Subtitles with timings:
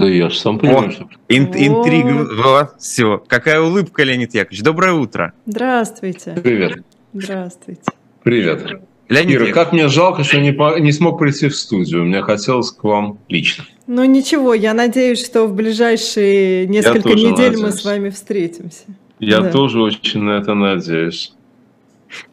[0.00, 1.08] Да я же сам понимаю, О, что...
[1.28, 3.22] Ин- интрига, вот, все.
[3.26, 4.62] Какая улыбка, Леонид Яковлевич.
[4.62, 5.32] Доброе утро.
[5.46, 6.36] Здравствуйте.
[6.42, 6.82] Привет.
[7.12, 7.82] Здравствуйте.
[8.22, 8.80] Привет.
[9.08, 12.04] Леонид Ира, как мне жалко, что не, по, не смог прийти в студию.
[12.04, 13.64] Мне хотелось к вам лично.
[13.88, 17.60] Ну ничего, я надеюсь, что в ближайшие несколько недель надеюсь.
[17.60, 18.84] мы с вами встретимся.
[19.18, 19.50] Я да.
[19.50, 21.34] тоже очень на это надеюсь.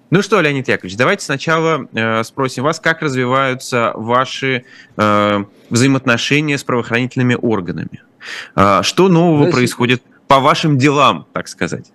[0.10, 4.64] Ну что, Леонид Яковлевич, давайте сначала э, спросим вас, как развиваются ваши
[4.96, 8.02] э, взаимоотношения с правоохранительными органами.
[8.56, 11.92] Э, что нового Знаете, происходит по вашим делам, так сказать?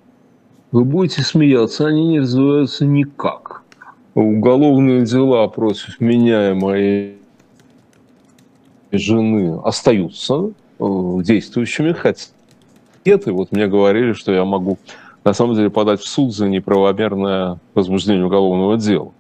[0.73, 3.63] Вы будете смеяться, они не развиваются никак.
[4.15, 7.17] Уголовные дела против меня и моей
[8.91, 10.85] жены остаются э,
[11.23, 12.27] действующими, хотя
[13.05, 14.79] нет, и вот мне говорили, что я могу
[15.25, 19.13] на самом деле подать в суд за неправомерное возбуждение уголовного дела.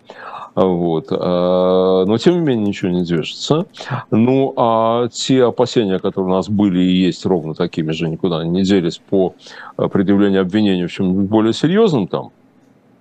[0.55, 1.09] Вот.
[1.11, 3.66] А, но, тем не менее, ничего не движется.
[4.11, 8.62] Ну, а те опасения, которые у нас были и есть ровно такими же, никуда не
[8.62, 9.34] делись по
[9.77, 12.33] предъявлению обвинений в чем-нибудь более серьезном, там,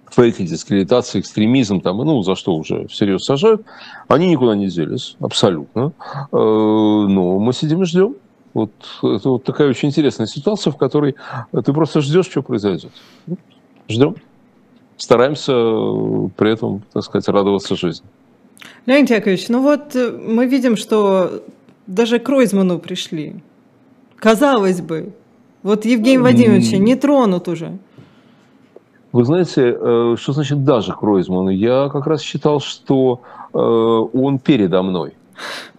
[0.10, 3.64] фейки, дискредитация, экстремизм, там, ну, за что уже всерьез сажают,
[4.08, 5.94] они никуда не делись, абсолютно.
[6.32, 8.16] Э, но мы сидим и ждем.
[8.54, 8.72] Вот
[9.04, 11.16] это вот такая очень интересная ситуация, в которой
[11.52, 12.92] ты просто ждешь, что произойдет.
[13.88, 14.16] Ждем.
[14.98, 15.54] Стараемся
[16.38, 18.08] при этом, так сказать, радоваться жизни.
[18.86, 21.44] Леонид Яковлевич, ну вот э, мы видим, что
[21.88, 23.36] даже к Ройзману пришли.
[24.18, 25.14] Казалось бы,
[25.64, 27.80] вот Евгений Владимирович не тронут уже.
[29.12, 31.50] Вы знаете, э, что значит даже к Ройзману?
[31.50, 33.22] Я как раз считал, что
[33.54, 35.14] э, он передо мной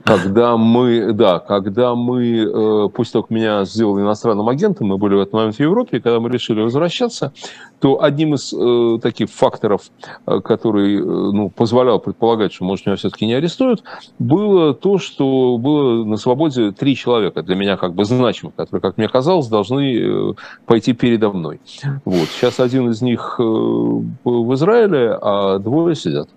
[0.05, 5.20] когда мы, да, когда мы, э, того, как меня сделали иностранным агентом, мы были в
[5.20, 7.33] этот момент в Европе, и когда мы решили возвращаться,
[7.78, 9.91] то одним из э, таких факторов,
[10.27, 13.83] э, который э, ну, позволял предполагать, что, может, меня все-таки не арестуют,
[14.19, 18.98] было то, что было на свободе три человека, для меня как бы значимых, которые, как
[18.98, 20.34] мне казалось, должны
[20.67, 21.61] пойти передо мной.
[22.05, 22.28] Вот.
[22.28, 26.29] Сейчас один из них в Израиле, а двое сидят.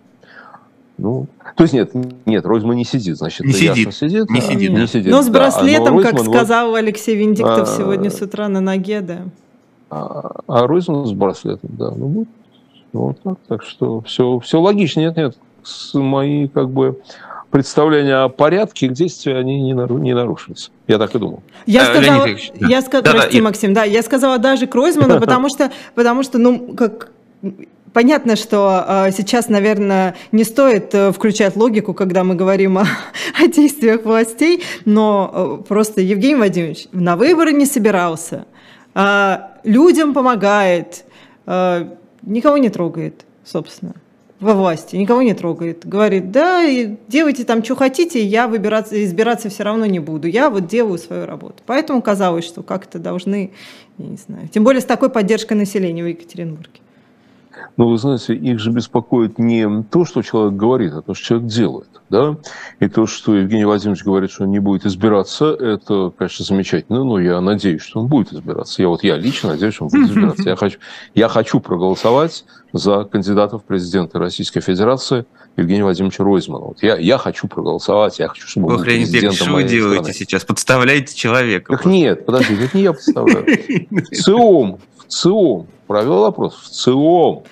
[0.98, 1.92] Ну, то есть нет,
[2.26, 5.12] нет, Ройзман не сидит, значит, не сидит, сидит, не, а, сидит, не сидит.
[5.12, 8.62] Но с браслетом, да, но как сказал вот, Алексей Венедиктов а, сегодня с утра на
[8.62, 9.24] ноге, да.
[9.90, 12.28] А, а Ройзман с браслетом, да, ну вот,
[12.94, 15.38] вот так, так что все, все логично, нет, нет,
[15.94, 17.02] мои как бы
[17.52, 20.72] представления о порядке их действий, они не, нару, не нарушились.
[20.88, 21.42] Я так и думал.
[21.66, 22.28] Я а, сказала,
[22.60, 26.24] я сказала, да, прости, да, Максим, да, я сказала даже к Ройзману, потому что, потому
[26.24, 27.12] что, ну, как
[27.96, 32.86] Понятно, что э, сейчас, наверное, не стоит э, включать логику, когда мы говорим о,
[33.42, 38.48] о действиях властей, но э, просто Евгений Владимирович на выборы не собирался,
[38.96, 41.06] э, людям помогает,
[41.46, 41.88] э,
[42.24, 43.94] никого не трогает, собственно
[44.42, 45.88] во власти, никого не трогает.
[45.88, 46.66] Говорит, да,
[47.08, 50.28] делайте там, что хотите, я выбираться, избираться все равно не буду.
[50.28, 51.64] Я вот делаю свою работу.
[51.66, 53.52] Поэтому казалось, что как-то должны,
[53.98, 56.82] я не знаю, тем более с такой поддержкой населения в Екатеринбурге.
[57.78, 61.48] Но вы знаете, их же беспокоит не то, что человек говорит, а то, что человек
[61.48, 61.90] делает.
[62.10, 62.38] Да?
[62.80, 67.20] И то, что Евгений Владимирович говорит, что он не будет избираться, это, конечно, замечательно, но
[67.20, 68.82] я надеюсь, что он будет избираться.
[68.82, 70.50] Я вот я лично надеюсь, что он будет избираться.
[70.50, 70.80] Я хочу,
[71.14, 75.26] я хочу проголосовать за кандидата в президенты Российской Федерации
[75.58, 76.66] Евгения Владимировича Ройзмана.
[76.66, 80.14] Вот я, я хочу проголосовать, я хочу, чтобы он был президентом что вы делаете страны.
[80.14, 80.44] сейчас?
[80.44, 81.72] Подставляете человека?
[81.72, 83.46] Так нет, подожди, это не я подставляю.
[84.12, 87.44] ЦИОМ, ЦИОМ провел опрос, в ЦИОМ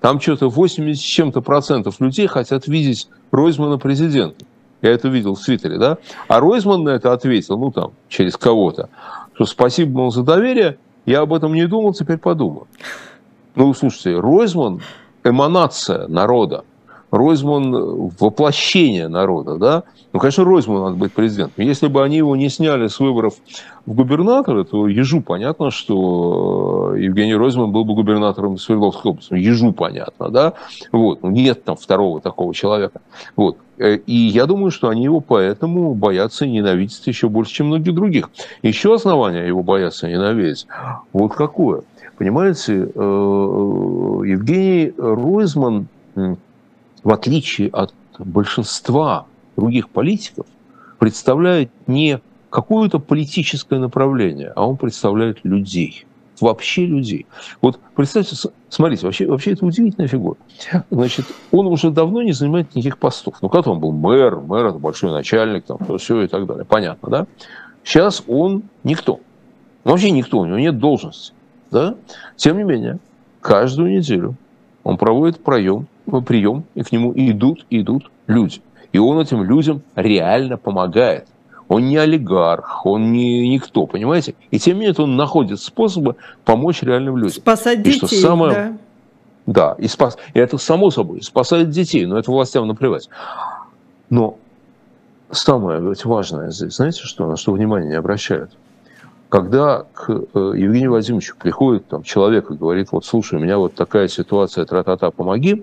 [0.00, 4.46] там что-то 80 с чем-то процентов людей хотят видеть Ройзмана президентом.
[4.82, 5.96] Я это видел в Твиттере, да?
[6.28, 8.90] А Ройзман на это ответил, ну там, через кого-то,
[9.32, 10.76] что спасибо, мол, за доверие,
[11.06, 12.66] я об этом не думал, теперь подумаю.
[13.54, 14.82] Ну, слушайте, Ройзман–
[15.24, 16.64] эманация народа.
[17.10, 19.84] Ройзман– воплощение народа, да?
[20.12, 21.64] Ну, конечно, Ройзман надо быть президентом.
[21.64, 23.34] Если бы они его не сняли с выборов
[23.86, 29.32] в губернаторы, то ежу понятно, что Евгений Ройзман был бы губернатором Свердловской области.
[29.32, 30.52] Ну, ежу понятно, да?
[30.92, 31.22] Вот.
[31.22, 33.00] Ну, нет там второго такого человека.
[33.36, 33.58] Вот.
[33.78, 37.94] Э, и я думаю, что они его поэтому боятся и ненавидят еще больше, чем многих
[37.94, 38.30] других.
[38.62, 40.66] Еще основание его бояться и ненавидеть.
[41.12, 41.82] Вот какое.
[42.18, 43.00] Понимаете, э,
[44.26, 49.26] Евгений Ройзман, в отличие от большинства
[49.56, 50.46] других политиков
[50.98, 52.20] представляет не
[52.50, 56.06] какое-то политическое направление, а он представляет людей.
[56.40, 57.26] Вообще людей.
[57.62, 58.36] Вот представьте,
[58.68, 60.36] смотрите, вообще, вообще это удивительная фигура.
[60.90, 63.36] Значит, он уже давно не занимает никаких постов.
[63.40, 66.64] Ну, когда он был мэр, мэр большой начальник, там, то все и так далее.
[66.64, 67.26] Понятно, да?
[67.84, 69.20] Сейчас он никто.
[69.84, 71.34] Вообще никто, у него нет должности.
[71.70, 71.96] Да?
[72.36, 72.98] Тем не менее,
[73.40, 74.34] каждую неделю
[74.82, 75.86] он проводит проем,
[76.26, 78.60] прием, и к нему идут, идут люди.
[78.92, 81.26] И он этим людям реально помогает.
[81.68, 84.34] Он не олигарх, он не никто, понимаете?
[84.50, 87.32] И тем не менее он находит способы помочь реальным людям.
[87.32, 88.54] Спасать детей, и что самое...
[88.54, 88.76] да.
[89.46, 90.16] Да, и, спас...
[90.32, 93.10] и это само собой, спасает детей, но это властям наплевать.
[94.08, 94.38] Но
[95.30, 98.52] самое ведь важное здесь, знаете что, на что внимание не обращают?
[99.28, 103.74] Когда к э, Евгению Владимировичу приходит там, человек и говорит, вот слушай, у меня вот
[103.74, 105.62] такая ситуация, тра-та-та, помоги,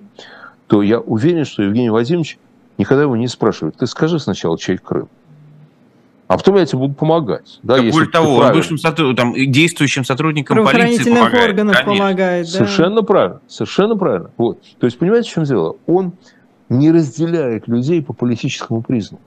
[0.67, 2.37] то я уверен, что Евгений Владимирович
[2.77, 5.07] никогда его не спрашивает, ты скажи сначала, чей Крым
[6.31, 7.59] а потом я тебе буду помогать.
[7.61, 9.17] Да, да более того, он бывшим сотруд...
[9.17, 11.49] там, действующим сотрудникам полиции помогает.
[11.49, 11.93] органов конечно.
[11.93, 12.45] помогает.
[12.45, 12.51] Да.
[12.53, 14.31] Совершенно правильно, совершенно правильно.
[14.37, 14.61] Вот.
[14.79, 15.75] То есть, понимаете, в чем дело?
[15.87, 16.13] Он
[16.69, 19.21] не разделяет людей по политическому признаку.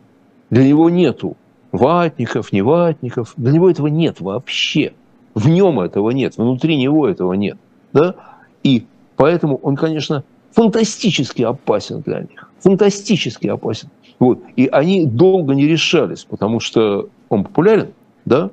[0.49, 1.37] Для него нету
[1.73, 3.35] ватников, не ватников.
[3.37, 4.95] Для него этого нет вообще.
[5.35, 7.59] В нем этого нет, внутри него этого нет.
[7.93, 8.15] Да?
[8.63, 8.87] И
[9.17, 12.51] поэтому он, конечно, фантастически опасен для них.
[12.61, 13.91] Фантастически опасен.
[14.19, 14.41] Вот.
[14.57, 17.91] И они долго не решались, потому что он популярен,
[18.25, 18.51] да,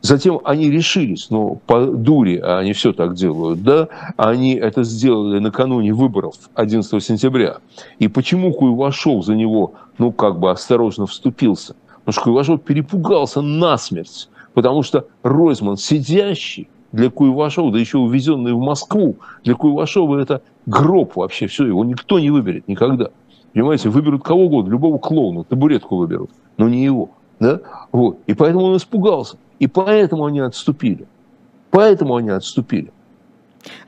[0.00, 5.40] Затем они решились, но по дуре, а они все так делают, да, они это сделали
[5.40, 7.58] накануне выборов 11 сентября.
[7.98, 11.74] И почему Куйвашов за него, ну, как бы осторожно вступился?
[12.04, 18.60] Потому что Куйвашов перепугался насмерть, потому что Ройзман, сидящий для Куйвашова, да еще увезенный в
[18.60, 23.10] Москву, для Куйвашова это гроб вообще, все, его никто не выберет никогда.
[23.58, 27.10] Понимаете, выберут кого угодно, любого клоуна, табуретку выберут, но не его.
[27.40, 27.60] Да?
[27.90, 28.20] Вот.
[28.28, 29.36] И поэтому он испугался.
[29.58, 31.08] И поэтому они отступили.
[31.70, 32.92] Поэтому они отступили.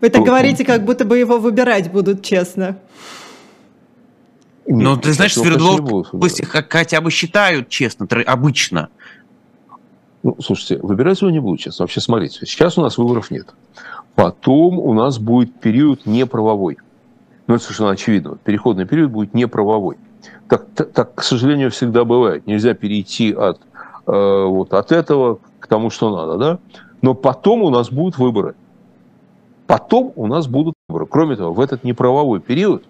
[0.01, 0.27] Вы так вот.
[0.27, 2.79] говорите, как будто бы его выбирать будут честно.
[4.67, 6.17] Ну, ты знаешь, Свердловск
[6.69, 8.89] хотя бы считают честно, обычно.
[10.25, 11.85] Ну, слушайте, выбирать его не будут честно.
[11.85, 13.55] Вообще, смотрите, сейчас у нас выборов нет.
[14.17, 16.79] Потом у нас будет период неправовой.
[17.51, 18.39] Ну, это совершенно очевидно.
[18.45, 19.97] Переходный период будет неправовой.
[20.49, 22.47] Так, так, к сожалению, всегда бывает.
[22.47, 23.61] Нельзя перейти от,
[24.07, 26.39] э, вот, от этого к тому, что надо.
[26.39, 26.59] Да?
[27.03, 28.55] Но потом у нас будут выборы.
[29.67, 31.07] Потом у нас будут выборы.
[31.07, 32.85] Кроме того, в этот неправовой период,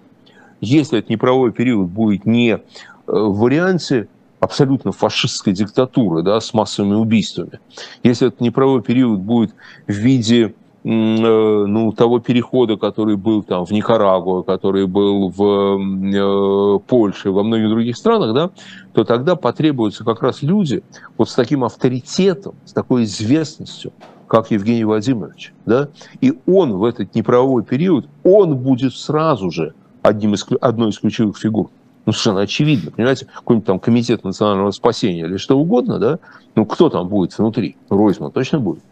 [0.61, 2.61] если этот неправовой период будет не э,
[3.07, 4.09] в варианте
[4.41, 7.61] абсолютно фашистской диктатуры да, с массовыми убийствами,
[8.03, 9.55] если этот неправовой период будет
[9.87, 17.31] в виде ну, того перехода, который был там в Никарагуа, который был в э, Польше,
[17.31, 18.51] во многих других странах, да,
[18.93, 20.83] то тогда потребуются как раз люди
[21.19, 23.93] вот с таким авторитетом, с такой известностью,
[24.27, 25.53] как Евгений Владимирович.
[25.67, 25.89] Да?
[26.21, 31.37] И он в этот неправовой период, он будет сразу же одним из, одной из ключевых
[31.37, 31.69] фигур.
[32.07, 36.19] Ну, совершенно очевидно, понимаете, какой-нибудь там комитет национального спасения или что угодно, да,
[36.55, 37.77] ну, кто там будет внутри?
[37.91, 38.83] Ройзман точно будет.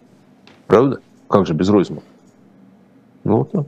[0.67, 1.01] Правда?
[1.29, 2.03] Как же без Ройзмана?
[3.25, 3.67] Ну, вот так.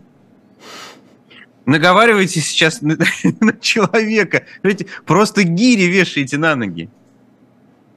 [1.67, 2.97] Наговариваете сейчас на,
[3.41, 4.45] на человека.
[4.63, 6.89] Видите, просто гири вешаете на ноги.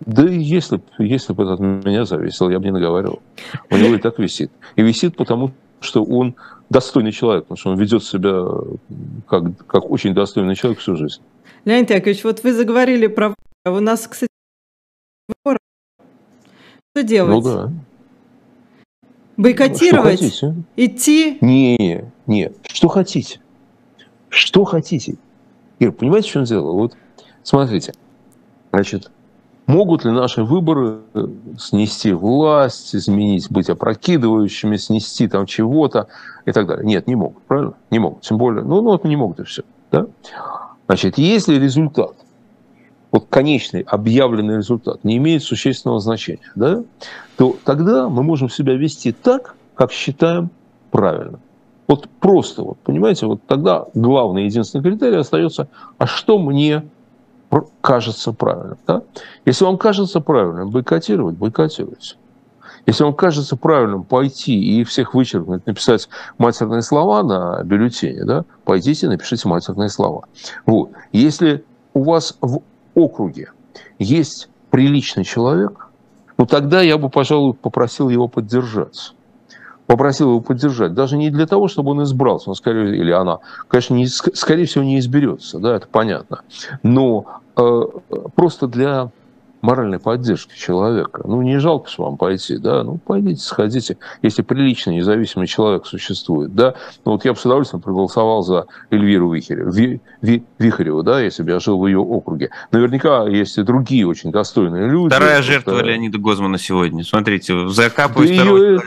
[0.06, 3.22] Да если, если бы это от меня зависело, я бы не наговаривал.
[3.70, 4.52] У него и так висит.
[4.76, 6.36] И висит потому, что он
[6.70, 8.46] достойный человек, потому что он ведет себя
[9.28, 11.22] как, как очень достойный человек всю жизнь.
[11.64, 13.34] Леонид Яковлевич, вот вы заговорили про...
[13.66, 14.30] У нас, кстати,
[16.96, 17.32] что делать?
[17.32, 17.72] Ну да.
[19.38, 20.20] Бойкотировать?
[20.20, 20.56] Что хотите?
[20.76, 21.38] Идти?
[21.42, 22.52] Не, не.
[22.72, 23.40] Что хотите?
[24.30, 25.16] Что хотите?
[25.80, 26.72] Ир, понимаете, в чем дело?
[26.72, 26.96] Вот
[27.44, 27.94] смотрите.
[28.72, 29.12] Значит,
[29.68, 31.28] могут ли наши выборы э,
[31.58, 36.08] снести власть, изменить, быть опрокидывающими, снести там чего-то
[36.46, 36.86] и так далее?
[36.86, 37.74] Нет, не могут, правильно?
[37.92, 38.22] Не могут.
[38.22, 39.64] Тем более, ну, ну вот не могут и все.
[39.92, 40.08] Да?
[40.88, 42.16] Значит, если результат
[43.14, 46.84] вот конечный объявленный результат не имеет существенного значения, да,
[47.38, 50.50] то тогда мы можем себя вести так, как считаем
[50.92, 51.40] правильно.
[51.88, 55.68] Вот просто, вот, понимаете, вот тогда главный единственный критерий остается,
[56.00, 56.84] а что мне
[57.82, 58.78] кажется правильным.
[58.88, 59.04] Да?
[59.46, 62.16] Если вам кажется правильным бойкотировать, бойкотируйте.
[62.88, 69.08] Если вам кажется правильным пойти и всех вычеркнуть, написать матерные слова на бюллетене, да, пойдите,
[69.08, 70.26] напишите матерные слова.
[70.66, 70.90] Вот.
[71.12, 72.62] Если у вас в
[72.96, 73.52] округе
[74.00, 75.90] есть приличный человек,
[76.38, 79.14] ну тогда я бы, пожалуй, попросил его поддержать.
[79.86, 80.94] Попросил его поддержать.
[80.94, 84.84] Даже не для того, чтобы он избрался, он скорее, или она, конечно, не, скорее всего,
[84.84, 86.42] не изберется, да, это понятно.
[86.84, 87.82] Но э,
[88.36, 89.12] просто для
[89.64, 91.22] моральной поддержки человека.
[91.26, 96.54] Ну, не жалко же вам пойти, да, ну, пойдите, сходите, если приличный, независимый человек существует,
[96.54, 96.76] да.
[97.06, 101.44] Ну, вот я бы с удовольствием проголосовал за Эльвиру Вихареву, Ви, Ви, Вихареву, да, если
[101.44, 102.50] бы я жил в ее округе.
[102.72, 105.16] Наверняка есть и другие очень достойные люди.
[105.16, 105.86] Вторая жертва что...
[105.86, 107.06] Леонида Гозмана сегодня.
[107.06, 108.82] Смотрите, закапывает да второй ее,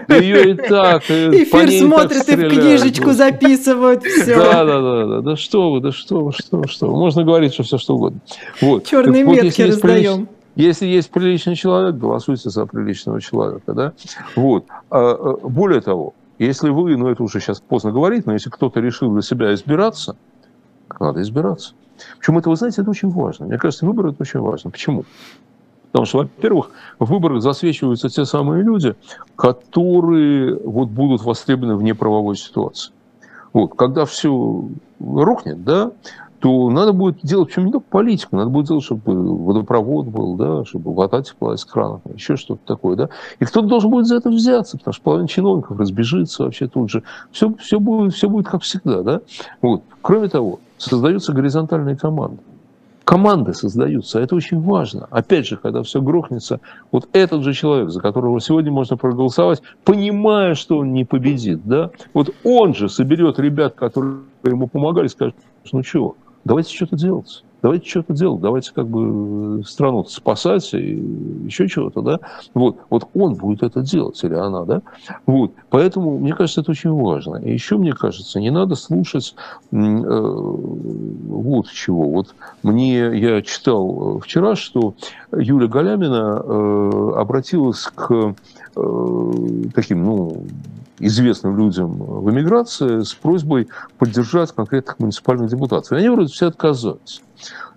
[0.08, 1.02] Да ее и так.
[1.04, 4.34] Эфир смотрят и в книжечку записывают, все.
[4.34, 7.64] Да, да, да, да, да что вы, да что вы, что, что Можно говорить, что
[7.64, 8.20] все что угодно.
[8.62, 8.86] Вот.
[8.86, 10.28] Черные метки раздаем.
[10.56, 13.72] Если есть приличный человек, голосуйте за приличного человека.
[13.72, 13.92] Да?
[14.36, 14.66] Вот.
[14.90, 18.80] А, а, более того, если вы, ну это уже сейчас поздно говорить, но если кто-то
[18.80, 20.16] решил для себя избираться,
[21.00, 21.74] надо избираться.
[22.18, 23.46] Почему это, вы знаете, это очень важно.
[23.46, 24.70] Мне кажется, выбор это очень важно.
[24.70, 25.04] Почему?
[25.86, 28.96] Потому что, во-первых, в выборах засвечиваются те самые люди,
[29.36, 32.92] которые вот будут востребованы в неправовой ситуации.
[33.52, 35.92] Вот, когда все рухнет, да,
[36.44, 39.14] то надо будет делать, причем не только политику, надо будет делать, чтобы
[39.46, 43.08] водопровод был, да, чтобы вода текла из крана, еще что-то такое, да.
[43.40, 47.02] И кто-то должен будет за это взяться, потому что половина чиновников разбежится вообще тут же.
[47.32, 49.20] Все, все, будет, все будет как всегда, да.
[49.62, 49.84] Вот.
[50.02, 52.42] Кроме того, создаются горизонтальные команды.
[53.04, 55.08] Команды создаются, это очень важно.
[55.10, 56.60] Опять же, когда все грохнется,
[56.92, 61.90] вот этот же человек, за которого сегодня можно проголосовать, понимая, что он не победит, да,
[62.12, 65.36] вот он же соберет ребят, которые ему помогали, скажет,
[65.72, 67.44] ну чего, давайте что-то делать.
[67.64, 71.02] Давайте что-то делать, давайте как бы страну спасать и
[71.46, 72.20] еще чего-то, да.
[72.52, 74.82] Вот, вот он будет это делать, или она, да.
[75.24, 77.36] Вот, поэтому, мне кажется, это очень важно.
[77.36, 79.34] И еще, мне кажется, не надо слушать
[79.72, 82.10] э, вот чего.
[82.10, 84.92] Вот мне, я читал вчера, что
[85.34, 88.34] Юлия Галямина э, обратилась к
[88.76, 89.32] э,
[89.74, 90.44] таким, ну,
[90.98, 95.92] известным людям в эмиграции с просьбой поддержать конкретных муниципальных депутатов.
[95.92, 97.22] И они вроде все отказались.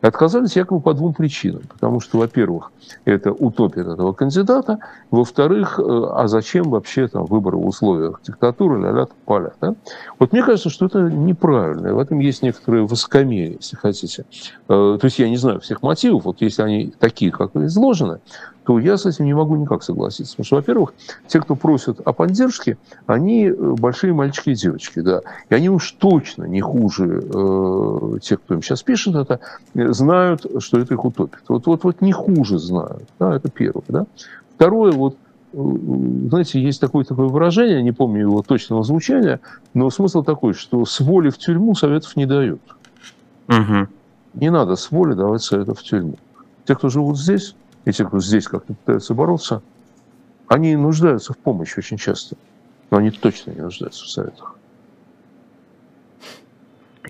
[0.02, 1.64] Отказались якобы по двум причинам.
[1.68, 2.72] Потому что, во-первых,
[3.06, 4.80] это утопит этого кандидата.
[5.10, 9.54] Во-вторых, э, а зачем вообще там выборы в условиях диктатуры, ля-ля, поля.
[9.60, 9.76] Да?
[10.20, 11.94] Вот мне кажется, что это неправильно.
[11.94, 14.26] В этом есть некоторые высокомерие, если хотите.
[14.70, 16.26] Э, то есть я не знаю всех мотивов.
[16.26, 18.20] Вот если они такие, как изложены,
[18.68, 20.34] то я с этим не могу никак согласиться.
[20.34, 20.94] Потому что, во-первых,
[21.26, 25.22] те, кто просят о поддержке, они э, большие мальчики и девочки, да.
[25.50, 29.40] И они уж точно не хуже э, тех, кто им сейчас пишет это,
[29.74, 31.44] знают, что это их утопит.
[31.48, 33.08] Вот, вот, вот не хуже знают.
[33.20, 33.86] Да, это первое.
[33.88, 34.06] Да.
[34.56, 35.16] Второе, вот
[35.54, 35.58] э,
[36.28, 39.40] знаете, есть такое, такое выражение, не помню его точного звучания,
[39.74, 42.60] но смысл такой, что с воли в тюрьму советов не дают.
[43.48, 43.88] Угу.
[44.34, 46.18] Не надо с воли давать советов в тюрьму.
[46.66, 47.56] Те, кто живут здесь,
[47.88, 49.62] и те, кто здесь как-то пытаются бороться,
[50.48, 52.36] они нуждаются в помощи очень часто.
[52.90, 54.56] Но они точно не нуждаются в советах.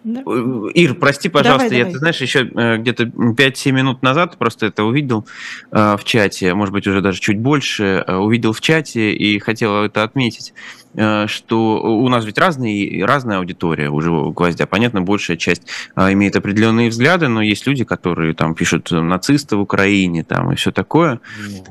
[0.03, 0.21] Да.
[0.21, 1.93] Э, Ир, прости, пожалуйста, давай, я, давай.
[1.93, 5.25] ты знаешь, еще э, где-то 5-7 минут назад просто это увидел
[5.71, 10.03] э, в чате, может быть, уже даже чуть больше, увидел в чате и хотел это
[10.03, 10.53] отметить.
[10.97, 14.65] Э, что у нас ведь разные, разная аудитория у живого гвоздя.
[14.65, 15.61] Понятно, большая часть
[15.95, 20.55] а, имеет определенные взгляды, но есть люди, которые там пишут нацисты в Украине там, и
[20.55, 21.19] все такое.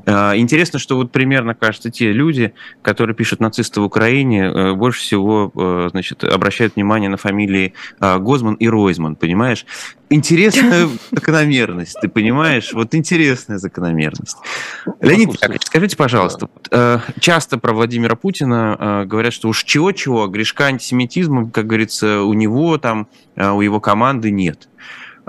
[0.05, 0.37] Mm.
[0.37, 5.51] Интересно, что вот примерно, кажется, те люди, которые пишут нацисты в Украине, э, больше всего
[5.91, 9.65] значит, обращают внимание на фамилии Гозман и Ройзман, понимаешь?
[10.09, 12.73] Интересная закономерность, ты понимаешь?
[12.73, 14.37] Вот интересная закономерность.
[15.01, 20.65] Леонид Яковлевич, скажите, пожалуйста, э, часто про Владимира Путина э, говорят, что уж чего-чего, грешка
[20.65, 24.69] антисемитизма, как говорится, у него там, э, у его команды нет.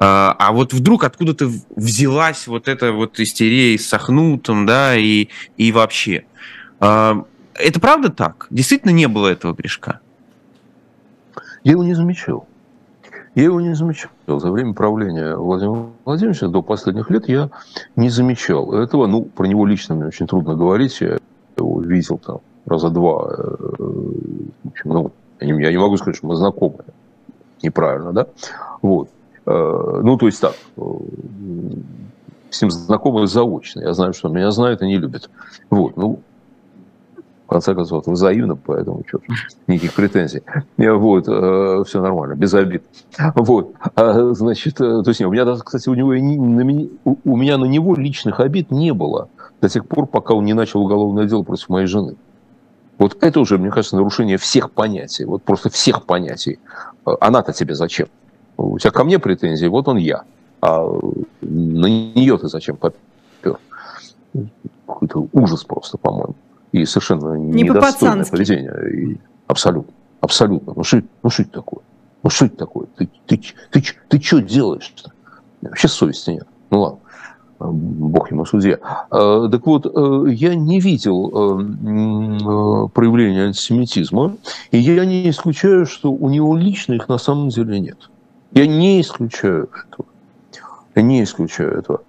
[0.01, 6.25] А вот вдруг откуда-то взялась вот эта вот истерия с Сахнутом, да, и, и вообще.
[6.79, 8.47] Это правда так?
[8.49, 9.99] Действительно не было этого грешка?
[11.65, 12.48] Я его не замечал.
[13.39, 14.11] Я его не замечал.
[14.27, 17.51] За время правления Владимира Владимировича до последних лет я
[17.95, 19.07] не замечал этого.
[19.07, 21.01] Ну, про него лично мне очень трудно говорить.
[21.01, 21.19] Я
[21.57, 23.33] его видел там раза два.
[23.39, 23.85] Э,
[24.85, 26.79] ну, я не могу сказать, что мы знакомы.
[27.63, 28.27] Неправильно, да?
[28.83, 29.09] Вот.
[29.47, 30.83] Э, ну, то есть так, э,
[32.51, 33.83] с ним знакомы заочно.
[33.83, 35.31] Я знаю, что он меня знает и не любит.
[35.71, 35.97] Вот.
[35.97, 36.19] Ну,
[37.49, 39.21] в конце концов, взаимно, поэтому что
[39.67, 40.43] никаких претензий.
[40.77, 42.83] Вот, э, все нормально, без обид.
[43.35, 47.97] Вот, а, значит, э, то есть, у меня кстати, у него, у меня на него
[47.97, 49.31] личных обид не было
[49.63, 52.17] до тех пор, пока он не начал уголовное дело против моей жены.
[52.99, 56.59] Вот это уже, мне кажется, нарушение всех понятий, вот просто всех понятий.
[57.07, 58.09] Э, она-то тебе зачем?
[58.59, 60.25] У тебя ко мне претензии, вот он я.
[60.61, 60.85] А
[61.41, 63.59] на нее ты зачем попер?
[64.87, 66.35] Какой-то ужас просто, по-моему
[66.73, 68.75] и совершенно не недостойное поведение.
[68.93, 69.93] И абсолютно.
[70.21, 70.73] Абсолютно.
[70.75, 71.81] Ну что, ну что это такое?
[72.23, 72.87] Ну что это такое?
[72.97, 73.37] Ты, ты,
[73.71, 75.13] ты, ты, ты что делаешь-то?
[75.63, 76.47] Вообще совести нет.
[76.71, 76.99] Ну ладно.
[77.61, 78.79] Бог ему судья.
[79.11, 84.37] А, так вот, э, я не видел э, э, проявления антисемитизма,
[84.71, 88.11] и я не исключаю, что у него лично их на самом деле нет.
[88.53, 90.09] Я не исключаю этого.
[90.95, 92.03] Я не исключаю этого.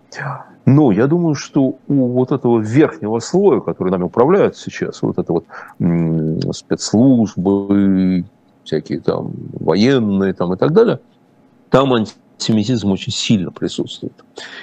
[0.70, 5.34] Но я думаю, что у вот этого верхнего слоя, который нами управляют сейчас, вот это
[5.34, 5.46] вот
[6.56, 8.24] спецслужбы,
[8.64, 11.00] всякие там военные там и так далее,
[11.72, 14.14] там антисемитизм очень сильно присутствует.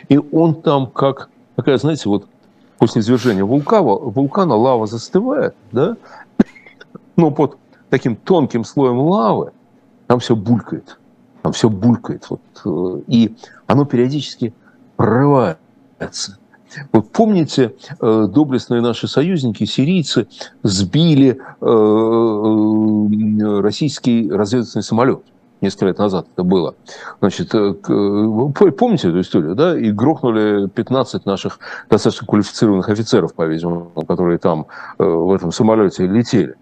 [0.08, 2.28] И он там как такая, знаете, вот
[2.78, 5.96] после извержения вулкана, вулкана лава застывает, да,
[7.16, 7.58] но под
[7.90, 9.50] таким тонким слоем лавы
[10.06, 11.00] там все булькает,
[11.42, 13.34] там все булькает, вот, э, и
[13.66, 14.54] оно периодически
[15.98, 16.38] прорывается.
[16.92, 20.28] Вот помните, э, доблестные наши союзники, сирийцы,
[20.62, 25.22] сбили э, российский разведывательный самолет
[25.62, 26.74] несколько лет назад это было.
[27.20, 29.78] Значит, помните эту историю, да?
[29.78, 34.66] И грохнули 15 наших достаточно квалифицированных офицеров, по-видимому, которые там
[34.98, 36.56] в этом самолете летели.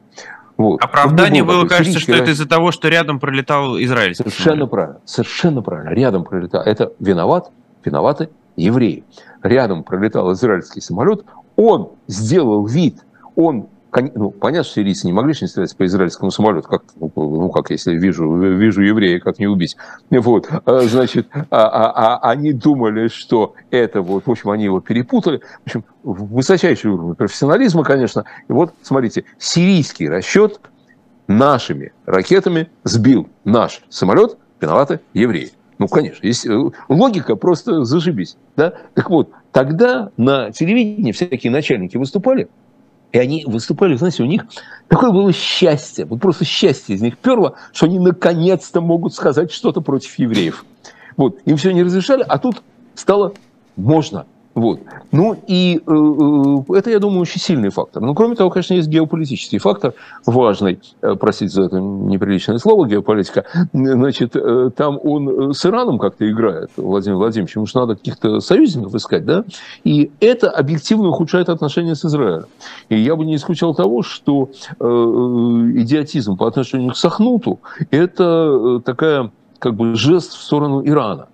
[0.57, 0.81] Вот.
[0.81, 4.15] Оправдание было, кажется, что это из-за того, что рядом пролетал Израиль.
[4.15, 5.91] Совершенно правильно, совершенно правильно.
[5.91, 6.63] Рядом пролетал.
[6.63, 7.51] Это виноват,
[7.85, 9.05] виноваты евреи.
[9.43, 11.25] Рядом пролетал израильский самолет,
[11.57, 13.05] он сделал вид,
[13.37, 13.69] он
[14.15, 17.49] ну, понятно, что сирийцы не могли же не стрелять по израильскому самолету, как, ну, ну,
[17.51, 19.77] как если вижу, вижу еврея, как не убить.
[20.11, 24.81] Вот, а, значит, а, а, а они думали, что это вот, в общем, они его
[24.81, 25.43] перепутали.
[25.63, 28.25] В общем, высочайший уровень профессионализма, конечно.
[28.49, 30.61] И вот, смотрите, сирийский расчет
[31.27, 35.53] нашими ракетами сбил наш самолет, виноваты евреи.
[35.79, 38.37] Ну, конечно, есть э, логика просто зашибись.
[38.57, 38.75] Да?
[38.95, 42.49] Так вот, тогда на телевидении всякие начальники выступали,
[43.13, 44.45] и они выступали, знаете, у них
[44.89, 49.81] такое было счастье, вот просто счастье из них перло, что они наконец-то могут сказать что-то
[49.81, 50.65] против евреев.
[51.17, 52.63] Вот, им все не разрешали, а тут
[52.95, 53.35] стало
[53.77, 54.27] можно.
[54.55, 54.81] Вот.
[55.11, 58.03] Ну и э, э, это, я думаю, очень сильный фактор.
[58.03, 59.95] Но кроме того, конечно, есть геополитический фактор
[60.27, 60.81] важный.
[61.03, 63.45] Э, простите за это неприличное слово, геополитика.
[63.73, 67.57] Значит, э, там он с Ираном как-то играет, Владимир Владимирович.
[67.57, 69.45] Ему же надо каких-то союзников искать, да?
[69.83, 72.47] И это объективно ухудшает отношения с Израилем.
[72.89, 77.59] И я бы не исключал того, что э, идиотизм по отношению к Сахнуту–
[77.91, 81.27] это такая как бы жест в сторону Ирана.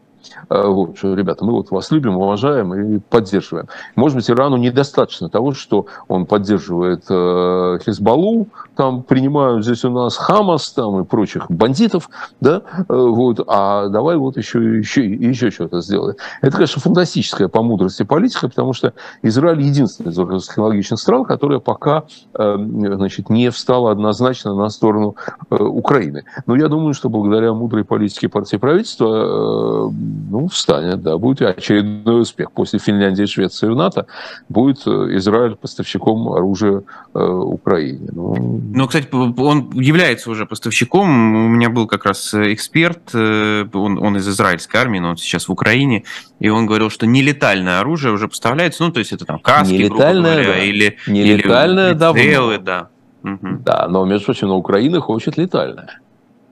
[0.48, 3.68] Э, вот, что, ребята, мы вот вас любим, уважаем и поддерживаем.
[3.96, 8.48] Может быть, Ирану недостаточно того, что он поддерживает э, Хизбаллу,
[8.80, 12.08] там принимают здесь у нас Хамас там, и прочих бандитов,
[12.40, 16.16] да, э, вот, а давай вот еще, еще, еще что-то сделаем.
[16.40, 22.04] Это, конечно, фантастическая по мудрости политика, потому что Израиль единственная из высокотехнологичных стран, которая пока
[22.32, 25.14] э, значит, не встала однозначно на сторону
[25.50, 26.24] э, Украины.
[26.46, 29.92] Но я думаю, что благодаря мудрой политике партии правительства
[30.30, 32.50] ну, встанет, да, будет очередной успех.
[32.52, 34.06] После Финляндии и Швеции в НАТО
[34.48, 38.08] будет Израиль поставщиком оружия Украине.
[38.12, 41.08] Ну, ну, кстати, он является уже поставщиком.
[41.08, 45.48] У меня был как раз эксперт, э, он, он из израильской армии, но он сейчас
[45.48, 46.04] в Украине,
[46.38, 50.34] и он говорил, что нелетальное оружие уже поставляется, ну, то есть это там каски, нелетальное,
[50.34, 50.64] грубо говоря, да.
[50.64, 52.88] или, нелетальное, или прицелы, да.
[53.22, 53.48] Угу.
[53.64, 56.00] Да, но, между прочим, на Украина хочет летальное.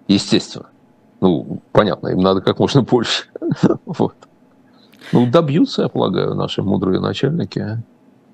[0.06, 0.66] Естественно.
[1.20, 3.24] Ну, понятно, им надо как можно больше.
[3.86, 4.14] вот.
[5.12, 7.82] Ну, добьются, я полагаю, наши мудрые начальники.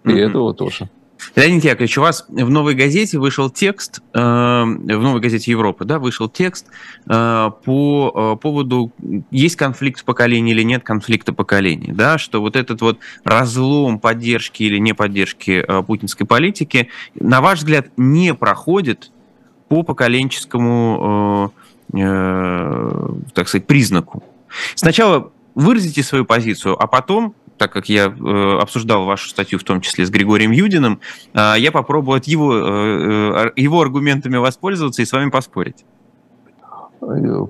[0.05, 0.19] И mm-hmm.
[0.19, 0.89] этого тоже.
[1.37, 5.99] Леонид Яковлевич, у вас в «Новой газете» вышел текст, э, в «Новой газете Европы», да,
[5.99, 6.67] вышел текст
[7.07, 8.93] э, по э, поводу,
[9.31, 14.79] есть конфликт поколений или нет конфликта поколений, да, что вот этот вот разлом поддержки или
[14.79, 19.11] не поддержки э, путинской политики, на ваш взгляд, не проходит
[19.69, 21.65] по поколенческому э,
[21.97, 24.25] Э, так сказать, признаку.
[24.75, 29.81] Сначала выразите свою позицию, а потом так как я э, обсуждал вашу статью, в том
[29.81, 31.01] числе с Григорием Юдиным,
[31.33, 35.85] э, я попробую от его, э, его аргументами воспользоваться и с вами поспорить.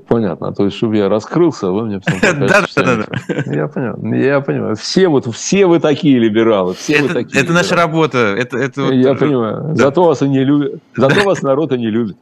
[0.08, 0.52] Понятно.
[0.52, 3.52] То есть, чтобы я раскрылся, вы мне Да, да, да.
[3.52, 4.14] Я понял.
[4.14, 4.76] Я понимаю.
[4.76, 6.74] Все вот, все вы такие либералы.
[6.74, 8.18] Все это, вы такие это наша работа.
[8.18, 8.92] Это, это вот...
[8.92, 9.74] Я понимаю.
[9.74, 9.84] Да.
[9.84, 10.80] Зато вас и не любят.
[10.96, 12.16] Зато вас народ и не любит.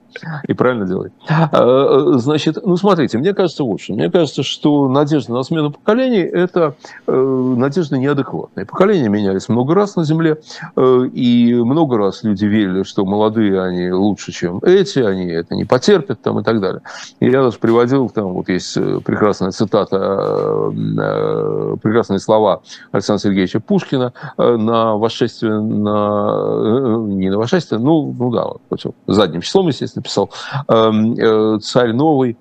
[0.46, 1.12] И правильно делает.
[1.28, 3.94] А, э, значит, ну смотрите, мне кажется вот что.
[3.94, 6.74] Мне кажется, что надежда на смену поколений– это
[7.06, 8.66] э, надежда неадекватная.
[8.66, 10.38] Поколения менялись много раз на Земле.
[10.76, 15.64] Э, и много раз люди верили, что молодые, они лучше, чем эти, они это не
[15.64, 16.82] потерпят там, и так далее.
[17.24, 23.60] Я даже приводил, там вот есть э, прекрасная цитата, э, э, прекрасные слова Александра Сергеевича
[23.60, 30.30] Пушкина на восшествие, на, не на восшествие, ну, ну да, задним числом, естественно, писал,
[30.66, 32.36] эм, царь новый,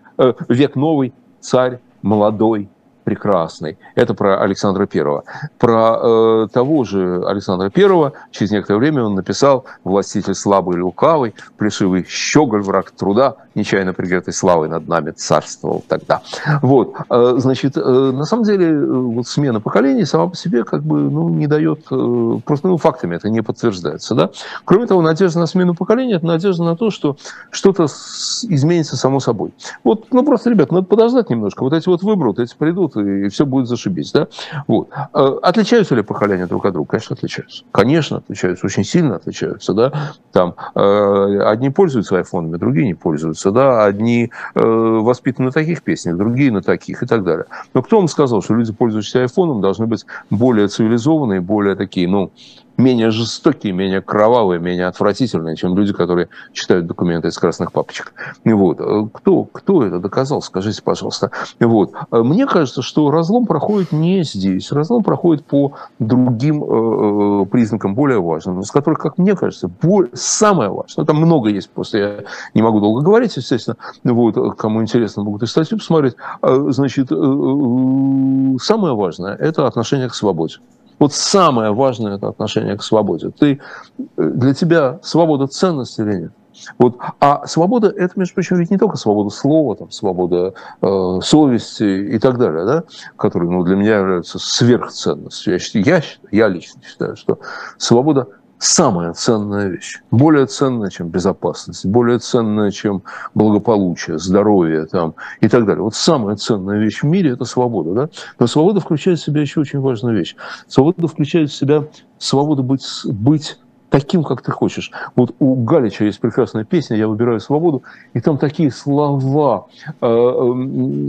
[0.50, 2.68] век новый, царь молодой,
[3.04, 3.78] прекрасный.
[3.96, 5.24] Это про Александра Первого.
[5.58, 11.34] Про э, того же Александра Первого через некоторое время он написал «Властитель слабый и лукавый,
[11.58, 16.22] плешивый щеголь, враг труда, нечаянно пригретой славой над нами царствовал тогда.
[16.62, 20.84] Вот, э, значит, э, на самом деле, э, вот смена поколений сама по себе как
[20.84, 24.30] бы, ну, не дает, просто, ну, фактами это не подтверждается, да.
[24.66, 27.18] Кроме того, надежда на смену поколения– это надежда на то, что
[27.50, 29.54] что-то изменится само собой.
[29.84, 31.64] Вот, ну, просто, ребят, надо подождать немножко.
[31.64, 34.28] Вот эти вот выборы, вот эти придут, и все будет зашибись, да.
[34.68, 34.90] Вот.
[35.14, 36.92] Отличаются ли поколения друг от друга?
[36.92, 37.64] Конечно, отличаются.
[37.72, 40.14] Конечно, отличаются, очень сильно отличаются, да.
[40.32, 43.86] Там одни пользуются айфонами, другие не пользуются, да.
[43.86, 47.46] Одни воспитаны на таких песнях, другие на таких и так далее.
[47.74, 52.32] Но кто вам сказал, что люди, пользующиеся айфоном, должны быть более цивилизованные, более такие, ну,
[52.78, 58.14] менее жестокие, менее кровавые, менее отвратительные, чем люди, которые читают документы из красных папочек.
[58.44, 58.80] Вот.
[58.80, 61.32] Э, кто, кто это доказал, скажите, пожалуйста.
[61.60, 61.94] Вот.
[62.12, 64.72] Э, мне кажется, что разлом проходит не здесь.
[64.72, 70.70] Разлом проходит по другим э, признакам более важным, из которых, как мне кажется, более, самое
[70.70, 75.44] важное, там много есть, просто я не могу долго говорить, естественно, вот, кому интересно, могут
[75.44, 76.16] и статью посмотреть.
[76.42, 80.58] Значит, самое важное– это отношение к свободе.
[81.02, 83.32] Вот самое важное это отношение к свободе.
[83.32, 83.60] Ты,
[83.98, 86.32] э, для тебя свобода ценность или нет?
[86.78, 87.00] Вот.
[87.20, 92.20] А свобода– это, между прочим, ведь не только свобода слова, там, свобода э, совести и
[92.20, 92.84] так далее, да,
[93.18, 95.54] которые ну, для меня являются сверхценностью.
[95.54, 97.40] Я, считаю, я лично считаю, что
[97.80, 98.28] свобода
[98.62, 100.02] самая ценная вещь.
[100.12, 103.02] Более ценная, чем безопасность, более ценная, чем
[103.34, 105.84] благополучие, здоровье там, и так далее.
[105.84, 107.94] Вот самая ценная вещь в мире– это свобода.
[107.94, 108.10] Да?
[108.40, 110.36] Но свобода включает в себя еще очень важную вещь.
[110.68, 111.86] Свобода включает в себя
[112.20, 113.58] свободу быть, быть
[113.90, 114.92] таким, как ты хочешь.
[115.16, 117.82] Вот у Галича есть прекрасная песня «Я выбираю свободу»,
[118.14, 119.66] и там такие слова,
[120.02, 121.08] э, эм,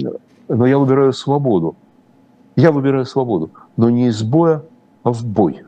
[0.49, 1.77] но я выбираю свободу.
[2.57, 4.63] Я выбираю свободу, но не из боя,
[5.03, 5.65] а в бой.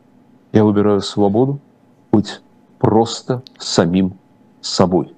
[0.53, 1.61] Я выбираю свободу,
[2.15, 2.41] быть
[2.79, 4.15] просто самим
[4.61, 5.15] собой.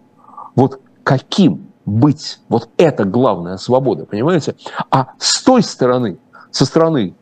[0.55, 4.57] Вот каким быть, вот это главная свобода, понимаете?
[4.91, 6.17] А с той стороны,
[6.51, 7.15] со стороны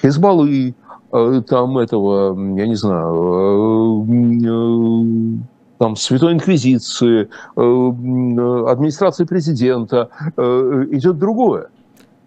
[0.00, 0.74] Хизбаллы,
[1.12, 5.38] э, там этого, я не знаю, э, э,
[5.78, 11.70] там, Святой Инквизиции, администрации президента, идет другое.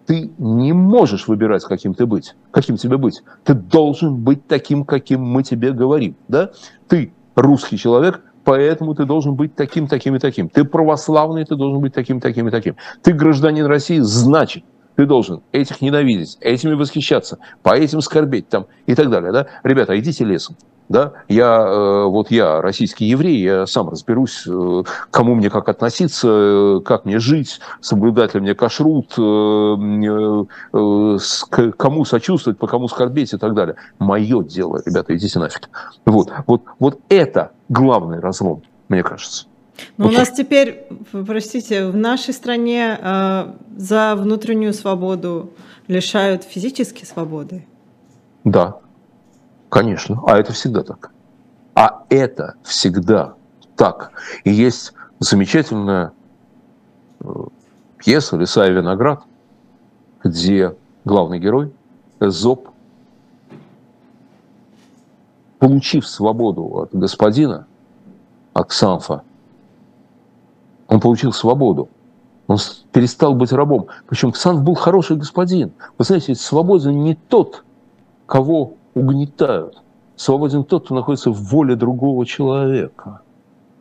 [0.06, 3.22] Ты не можешь выбирать, каким ты быть, каким тебе быть.
[3.44, 6.16] Ты должен быть таким, каким мы тебе говорим.
[6.28, 6.50] Да?
[6.86, 10.48] Ты русский человек, поэтому ты должен быть таким, таким и таким.
[10.48, 12.76] Ты православный, ты должен быть таким, таким и таким.
[13.02, 14.64] Ты гражданин России, значит,
[14.94, 19.32] ты должен этих ненавидеть, этими восхищаться, по этим скорбеть там и так далее.
[19.32, 19.46] Да?
[19.64, 20.56] Ребята, идите лесом
[20.88, 26.28] да, я, э, вот я российский еврей, я сам разберусь, э, кому мне как относиться,
[26.30, 29.14] э, как мне жить, соблюдать ли мне кашрут,
[31.76, 33.76] кому сочувствовать, по кому скорбеть и так далее.
[33.98, 35.68] Мое дело, ребята, идите нафиг.
[36.04, 39.46] Вот, вот, вот это главный разлом, мне кажется.
[39.96, 40.14] Но вот.
[40.14, 40.86] у нас теперь,
[41.26, 45.52] простите, в нашей стране э, за внутреннюю свободу
[45.88, 47.66] лишают физической свободы.
[48.44, 48.78] Да,
[49.68, 51.10] Конечно, а это всегда так.
[51.74, 53.34] А это всегда
[53.76, 54.12] так.
[54.44, 56.12] И есть замечательная
[57.20, 57.44] э,
[57.98, 59.22] пьеса «Лиса и виноград»,
[60.24, 60.74] где
[61.04, 61.72] главный герой
[62.20, 62.68] Эзоп,
[65.58, 67.66] получив свободу от господина,
[68.54, 68.72] от
[70.88, 71.88] он получил свободу.
[72.46, 72.58] Он
[72.92, 73.88] перестал быть рабом.
[74.06, 75.72] Причем Ксанф был хороший господин.
[75.98, 77.64] Вы знаете, свободен не тот,
[78.26, 79.82] кого угнетают.
[80.16, 83.20] Свободен тот, кто находится в воле другого человека,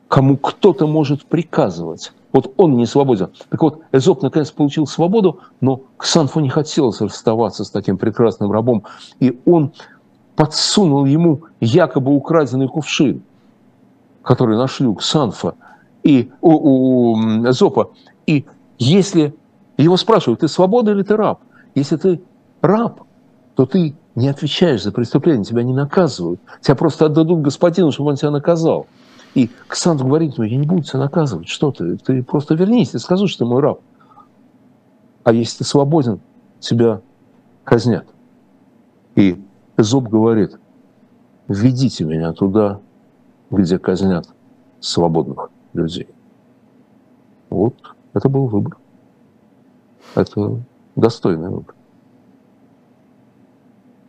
[0.10, 2.12] кому кто-то может приказывать.
[2.34, 3.30] Вот он не свободен.
[3.50, 8.84] Так вот, Эзоп наконец получил свободу, но Ксанфу не хотелось расставаться с таким прекрасным рабом.
[9.22, 9.72] И он
[10.36, 13.24] подсунул ему якобы украденный кувшин,
[14.22, 15.56] который нашли у Ксанфа
[16.04, 17.16] и у, у
[17.48, 17.92] Эзопа.
[18.28, 18.46] И
[18.78, 19.34] если
[19.78, 21.40] его спрашивают, ты свободен или ты раб?
[21.74, 22.22] Если ты
[22.62, 23.04] раб,
[23.56, 26.40] то ты не отвечаешь за преступление, тебя не наказывают.
[26.62, 28.88] Тебя просто отдадут господину, чтобы он тебя наказал.
[29.34, 33.00] И Ксант говорит, ну я не буду тебя наказывать, что ты, ты просто вернись и
[33.00, 33.82] скажи, что ты мой раб.
[35.26, 36.22] А если ты свободен,
[36.60, 37.02] тебя
[37.66, 38.06] казнят.
[39.16, 39.42] И
[39.78, 40.58] Зуб говорит,
[41.50, 42.80] ведите меня туда,
[43.50, 44.30] где казнят
[44.80, 46.08] свободных людей.
[47.50, 47.76] Вот
[48.14, 48.78] это был выбор.
[50.16, 50.60] Это
[50.96, 51.76] достойный выбор.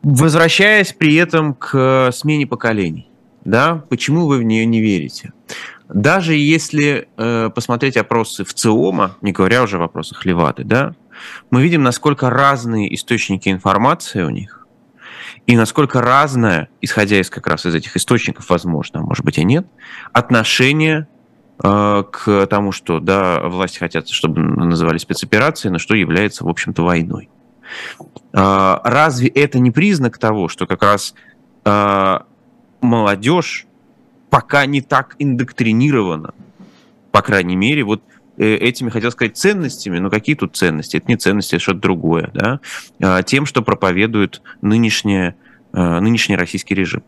[0.08, 3.10] Возвращаясь при этом к смене поколений,
[3.44, 5.32] да, почему вы в нее не верите?
[5.88, 10.94] Даже если э, посмотреть опросы в ЦИОМа, не говоря уже о вопросах Левады, да,
[11.50, 14.68] мы видим, насколько разные источники информации у них,
[15.48, 19.44] и насколько разное, исходя из как раз из этих источников, возможно, а может быть и
[19.44, 19.66] нет,
[20.12, 21.08] отношение
[21.64, 26.84] э, к тому, что да, власти хотят, чтобы называли спецоперацией, но что является, в общем-то,
[26.84, 27.28] войной.
[28.32, 31.14] Э, разве это не признак того, что как раз
[31.64, 32.18] э,
[32.80, 33.66] молодежь
[34.30, 36.34] пока не так индоктринирована,
[37.12, 38.02] по крайней мере, вот
[38.36, 40.98] этими, хотел сказать, ценностями, но какие тут ценности?
[40.98, 43.22] Это не ценности, это что-то другое, да?
[43.22, 45.36] Тем, что проповедует нынешняя,
[45.72, 47.02] нынешний российский режим.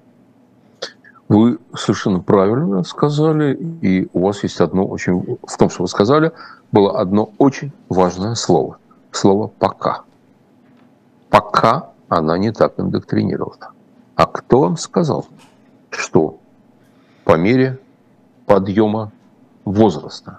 [1.29, 5.39] Вы совершенно правильно сказали, и у вас есть одно очень...
[5.47, 6.33] В том, что вы сказали,
[6.73, 8.79] было одно очень важное слово.
[9.11, 10.05] Слово «пока».
[11.31, 13.73] Пока она не так индоктринирована.
[14.15, 15.27] А кто вам сказал,
[15.91, 16.41] что
[17.25, 17.79] по мере
[18.47, 19.13] подъема
[19.65, 20.39] возраста,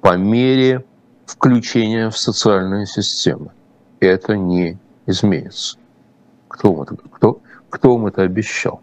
[0.00, 0.84] по мере
[1.26, 3.52] включения в социальные системы
[4.00, 5.78] это не изменится?
[6.48, 8.80] Кто вам это, кто, кто вам это обещал?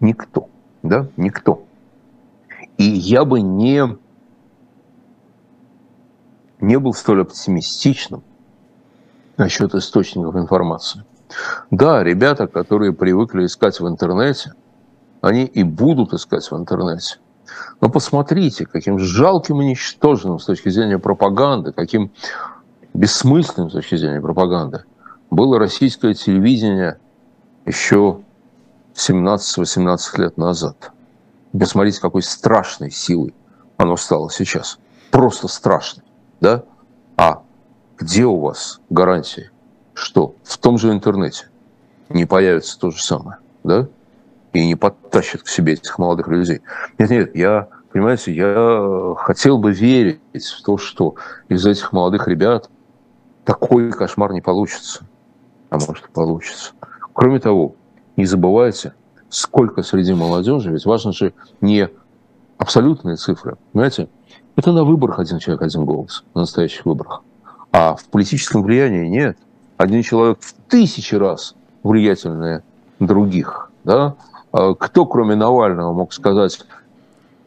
[0.00, 0.48] Никто.
[0.82, 1.08] Да?
[1.16, 1.64] Никто.
[2.76, 3.96] И я бы не,
[6.60, 8.22] не был столь оптимистичным
[9.36, 11.04] насчет источников информации.
[11.70, 14.52] Да, ребята, которые привыкли искать в интернете,
[15.20, 17.18] они и будут искать в интернете.
[17.80, 22.12] Но посмотрите, каким жалким и ничтожным с точки зрения пропаганды, каким
[22.92, 24.84] бессмысленным с точки зрения пропаганды
[25.30, 26.98] было российское телевидение
[27.66, 28.20] еще
[28.94, 30.92] 17-18 лет назад.
[31.58, 33.34] Посмотрите, какой страшной силой
[33.76, 34.78] оно стало сейчас.
[35.10, 36.04] Просто страшной.
[36.40, 36.64] Да?
[37.16, 37.42] А
[37.98, 39.50] где у вас гарантии,
[39.94, 41.48] что в том же интернете
[42.08, 43.38] не появится то же самое?
[43.62, 43.88] Да?
[44.52, 46.62] И не подтащит к себе этих молодых людей.
[46.98, 51.16] Нет, нет, я, понимаете, я хотел бы верить в то, что
[51.48, 52.70] из этих молодых ребят
[53.44, 55.04] такой кошмар не получится.
[55.70, 56.72] А может, получится.
[57.12, 57.74] Кроме того,
[58.16, 58.94] не забывайте,
[59.28, 61.88] сколько среди молодежи, ведь важно же не
[62.58, 64.08] абсолютные цифры, понимаете?
[64.56, 67.22] Это на выборах один человек, один голос, на настоящих выборах.
[67.76, 69.36] А в политическом влиянии нет.
[69.78, 72.62] Один человек в тысячи раз влиятельнее
[73.00, 73.72] других.
[73.82, 74.14] Да?
[74.52, 76.64] А кто, кроме Навального, мог сказать,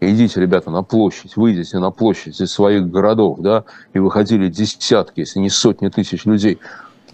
[0.02, 3.63] идите, ребята, на площадь, выйдите на площадь из своих городов, да,
[3.94, 6.60] и выходили десятки, если не сотни тысяч людей.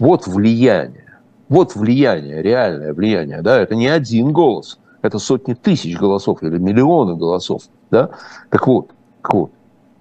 [0.00, 1.14] Вот влияние.
[1.48, 7.14] Вот влияние, реальное влияние, да, это не один голос, это сотни тысяч голосов или миллионы
[7.14, 8.10] голосов, да.
[8.50, 8.90] Так вот,
[9.22, 9.52] так вот,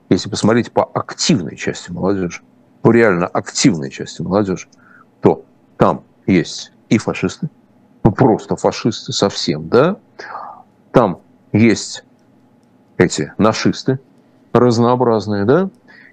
[0.09, 2.41] если посмотреть по активной части молодежи,
[2.83, 4.67] по реально активной части молодежи,
[5.21, 5.43] то
[5.77, 7.49] там есть и фашисты,
[8.03, 9.97] ну просто фашисты совсем, да,
[10.91, 11.19] там
[11.51, 12.03] есть
[12.97, 13.99] эти нашисты
[14.51, 15.69] разнообразные, да,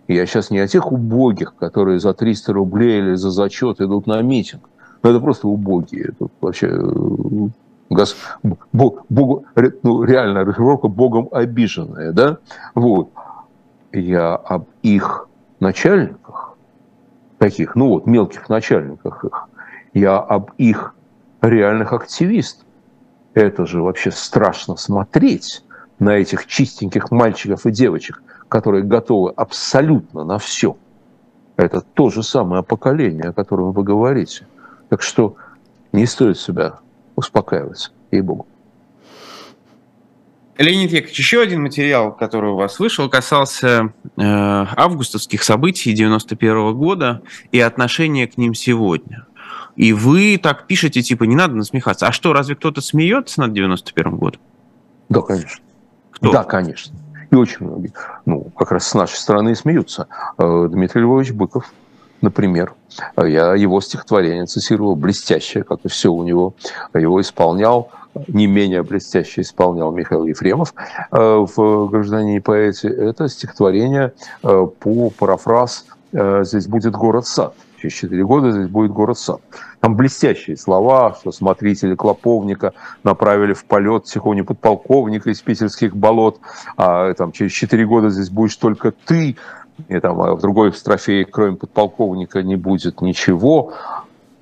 [0.09, 4.23] я сейчас не о тех убогих, которые за 300 рублей или за зачет идут на
[4.23, 4.69] митинг,
[5.03, 6.11] ну, это просто убогие.
[6.11, 6.69] Это вообще
[7.89, 8.17] гос,
[8.73, 9.45] бог, бог,
[9.83, 12.39] ну, реально расшифровка богом обиженная, да?
[12.75, 13.11] Вот.
[13.93, 15.29] Я об их
[15.59, 16.50] начальниках,
[17.41, 19.49] таких, ну вот, мелких начальниках их,
[19.95, 20.95] я об их
[21.41, 22.67] реальных активистах.
[23.33, 25.65] Это же вообще страшно смотреть
[25.99, 30.77] на этих чистеньких мальчиков и девочек, которые готовы абсолютно на все.
[31.57, 34.47] Это то же самое поколение, о котором вы говорите.
[34.91, 35.37] Так что
[35.93, 36.75] не стоит себя
[37.17, 38.47] успокаивать, ей-богу.
[40.61, 47.23] Леонид Яковлевич, еще один материал, который у вас вышел, касался э, августовских событий 91 года
[47.51, 49.27] и отношения к ним сегодня.
[49.77, 52.09] И вы так пишете, типа, не надо насмехаться.
[52.09, 54.41] А что, разве кто-то смеется над 91 годом?
[55.09, 55.65] Да, конечно.
[56.11, 56.31] Кто?
[56.31, 56.95] Да, конечно.
[57.31, 57.95] И очень многие.
[58.27, 60.09] Ну, как раз с нашей стороны смеются.
[60.37, 61.73] Э, Дмитрий Львович Быков,
[62.21, 62.75] например.
[63.17, 66.55] Я его стихотворение цитировал, блестящее, как и все у него.
[66.95, 67.91] Его исполнял,
[68.27, 70.75] не менее блестяще исполнял Михаил Ефремов
[71.13, 72.89] э, в «Гражданине и поэте».
[72.89, 77.55] Это стихотворение э, по парафраз э, «Здесь будет город-сад».
[77.81, 79.41] Через четыре года здесь будет город-сад.
[79.81, 86.41] Там блестящие слова, что смотрители Клоповника направили в полет тихоню подполковника из питерских болот,
[86.77, 89.37] а там через четыре года здесь будешь только ты,
[89.89, 93.73] и там а в другой строфее, кроме подполковника, не будет ничего.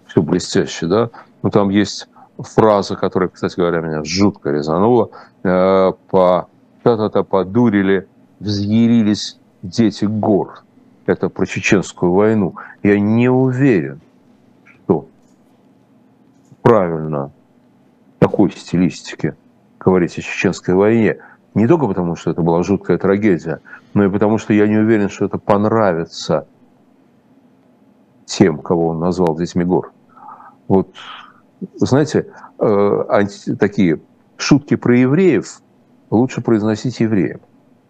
[0.07, 1.11] Все блестяще, да?
[1.43, 5.11] Но там есть фраза, которая, кстати говоря, меня жутко резанула.
[5.43, 6.49] Э, по
[6.83, 8.07] та-та-та подурили,
[8.41, 10.63] взъярились дети гор.
[11.07, 12.55] Это про чеченскую войну.
[12.83, 14.01] Я не уверен,
[14.65, 15.07] что
[16.63, 17.31] правильно
[18.19, 19.35] такой стилистике
[19.81, 21.19] говорить о чеченской войне.
[21.59, 23.61] Не только потому, что это была жуткая трагедия,
[23.93, 26.47] но и потому, что я не уверен, что это понравится
[28.27, 29.91] тем, кого он назвал детьми гор.
[30.69, 30.95] Вот,
[31.75, 32.29] знаете,
[32.61, 33.27] э,
[33.59, 34.01] такие
[34.37, 35.61] шутки про евреев
[36.11, 37.41] лучше произносить евреям.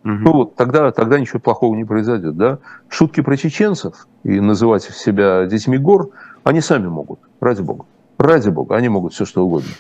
[0.03, 0.13] Угу.
[0.13, 2.61] Ну вот тогда, тогда ничего плохого не произойдет, да?
[2.89, 6.09] Шутки про чеченцев и называть себя детьми гор,
[6.43, 7.85] они сами могут, ради бога.
[8.17, 9.73] Ради бога, они могут все что угодно.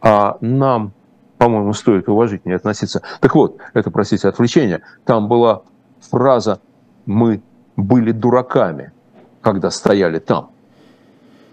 [0.00, 0.92] А нам,
[1.38, 3.02] по-моему, стоит уважительнее относиться.
[3.20, 4.82] Так вот, это, простите, отвлечение.
[5.04, 5.62] Там была
[6.10, 6.60] фраза
[7.06, 7.42] «мы
[7.76, 8.92] были дураками»,
[9.40, 10.50] когда стояли там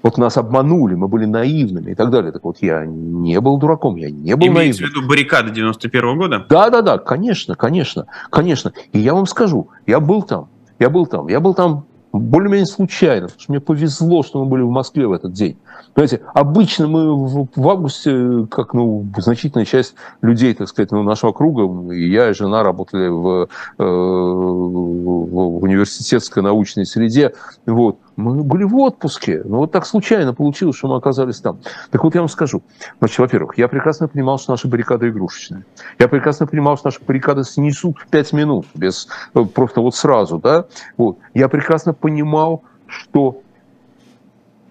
[0.06, 2.32] вот нас обманули, мы были наивными и так далее.
[2.32, 5.02] Так вот, я не был дураком, я не был Имеется наивным.
[5.02, 6.46] в виду баррикады 91 -го года?
[6.48, 8.72] Да, да, да, конечно, конечно, конечно.
[8.94, 11.86] И я вам скажу, я был там, я был там, я был там
[12.20, 15.58] более-менее случайно, потому что мне повезло, что мы были в Москве в этот день.
[15.94, 21.32] Понимаете, обычно мы в, в августе, как ну, значительная часть людей, так сказать, ну, нашего
[21.32, 23.48] круга, и я, и жена работали в,
[23.78, 27.34] э, в университетской научной среде,
[27.66, 29.42] вот, мы были в отпуске.
[29.44, 31.60] Но вот так случайно получилось, что мы оказались там.
[31.92, 32.62] Так вот я вам скажу.
[33.00, 35.66] Значит, во-первых, я прекрасно понимал, что наши баррикады игрушечные.
[36.00, 40.38] Я прекрасно понимал, что наши баррикады снесут в пять минут, без, э, просто вот сразу.
[40.38, 40.66] Да?
[40.98, 41.18] Вот.
[41.34, 43.42] Я прекрасно понимал, что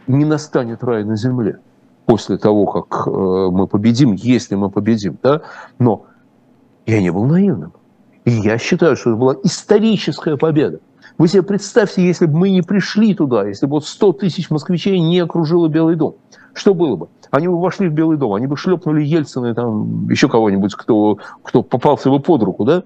[0.06, 1.58] не настанет рай на земле
[2.06, 5.18] после того, как э, мы победим, если мы победим.
[5.22, 5.42] Да?
[5.78, 6.06] Но
[6.86, 7.72] я не был наивным.
[8.24, 10.80] И я считаю, что это была историческая победа.
[11.16, 14.98] Вы себе представьте, если бы мы не пришли туда, если бы вот 100 тысяч москвичей
[14.98, 16.16] не окружило Белый дом.
[16.54, 17.08] Что было бы?
[17.30, 21.18] Они бы вошли в Белый дом, они бы шлепнули Ельцина и там еще кого-нибудь, кто,
[21.42, 22.82] кто попался бы под руку, да?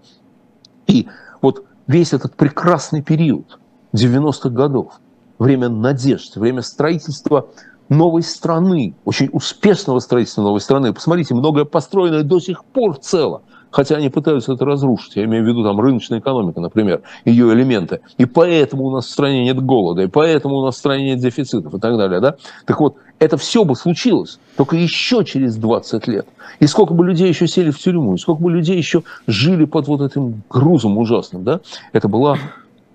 [0.86, 1.08] И
[1.40, 3.58] вот весь этот прекрасный период
[3.94, 5.00] 90-х годов,
[5.38, 7.48] время надежд, время строительства
[7.88, 10.92] новой страны, очень успешного строительства новой страны.
[10.92, 15.16] Посмотрите, многое построено до сих пор цело хотя они пытаются это разрушить.
[15.16, 18.00] Я имею в виду там рыночная экономика, например, ее элементы.
[18.16, 21.20] И поэтому у нас в стране нет голода, и поэтому у нас в стране нет
[21.20, 22.20] дефицитов и так далее.
[22.20, 22.36] Да?
[22.66, 26.26] Так вот, это все бы случилось, только еще через 20 лет.
[26.60, 29.88] И сколько бы людей еще сели в тюрьму, и сколько бы людей еще жили под
[29.88, 31.44] вот этим грузом ужасным.
[31.44, 31.60] Да?
[31.92, 32.38] Это была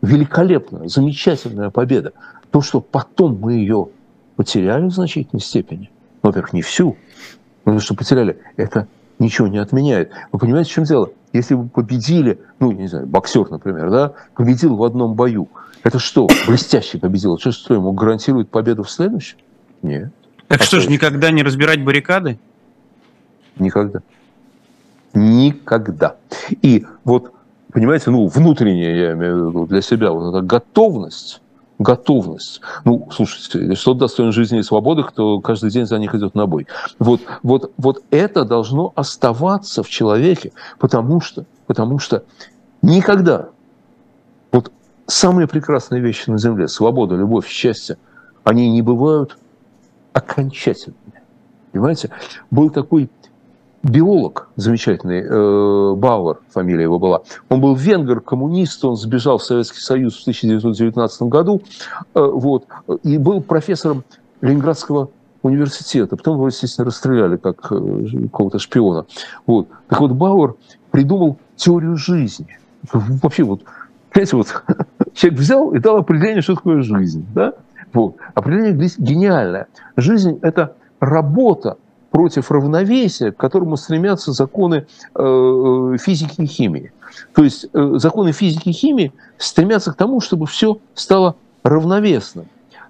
[0.01, 2.13] великолепная, замечательная победа.
[2.51, 3.87] То, что потом мы ее
[4.35, 5.89] потеряли в значительной степени,
[6.21, 6.97] во-первых, не всю,
[7.65, 8.87] но что потеряли, это
[9.19, 10.11] ничего не отменяет.
[10.31, 11.09] Вы понимаете, в чем дело?
[11.33, 15.49] Если вы победили, ну, не знаю, боксер, например, да, победил в одном бою,
[15.83, 17.37] это что, блестяще победил?
[17.37, 19.37] Что, что ему гарантирует победу в следующем?
[19.81, 20.11] Нет.
[20.47, 22.39] Так а что ж, никогда не разбирать баррикады?
[23.57, 24.01] Никогда.
[25.13, 26.15] Никогда.
[26.61, 27.33] И вот,
[27.71, 31.41] понимаете, ну, внутренняя, я имею в виду, для себя вот эта готовность
[31.83, 32.61] готовность.
[32.85, 36.67] Ну, слушайте, что достойно жизни и свободы, кто каждый день за них идет на бой.
[36.97, 42.23] Вот, вот, вот это должно оставаться в человеке, потому что, потому что
[42.81, 43.49] никогда
[44.51, 44.71] вот
[45.05, 47.97] самые прекрасные вещи на земле, свобода, любовь, счастье,
[48.43, 49.37] они не бывают
[50.13, 51.21] окончательными.
[51.71, 52.09] Понимаете?
[52.49, 53.09] Был такой
[53.83, 57.21] биолог замечательный, э, Бауэр, фамилия его была.
[57.49, 61.61] Он был венгер, коммунист, он сбежал в Советский Союз в 1919 году,
[62.15, 62.65] э, вот,
[63.03, 64.03] и был профессором
[64.41, 65.09] Ленинградского
[65.41, 66.15] университета.
[66.15, 69.05] Потом его, естественно, расстреляли как э, какого-то шпиона.
[69.45, 69.67] Вот.
[69.89, 70.55] Так вот, Бауэр
[70.91, 72.57] придумал теорию жизни.
[72.93, 73.61] Вообще, вот,
[74.11, 74.63] понимаете, вот
[75.13, 77.25] человек взял и дал определение, что такое жизнь.
[77.35, 77.53] Да?
[77.91, 78.15] Вот.
[78.33, 79.67] Определение гениальное.
[79.97, 81.77] Жизнь– это работа
[82.13, 86.91] против равновесия, к которому стремятся законы э, э, физики и химии.
[87.33, 92.45] То есть э, законы физики и химии стремятся к тому, чтобы все стало равновесным,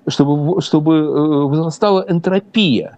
[0.07, 2.97] чтобы, чтобы возрастала энтропия.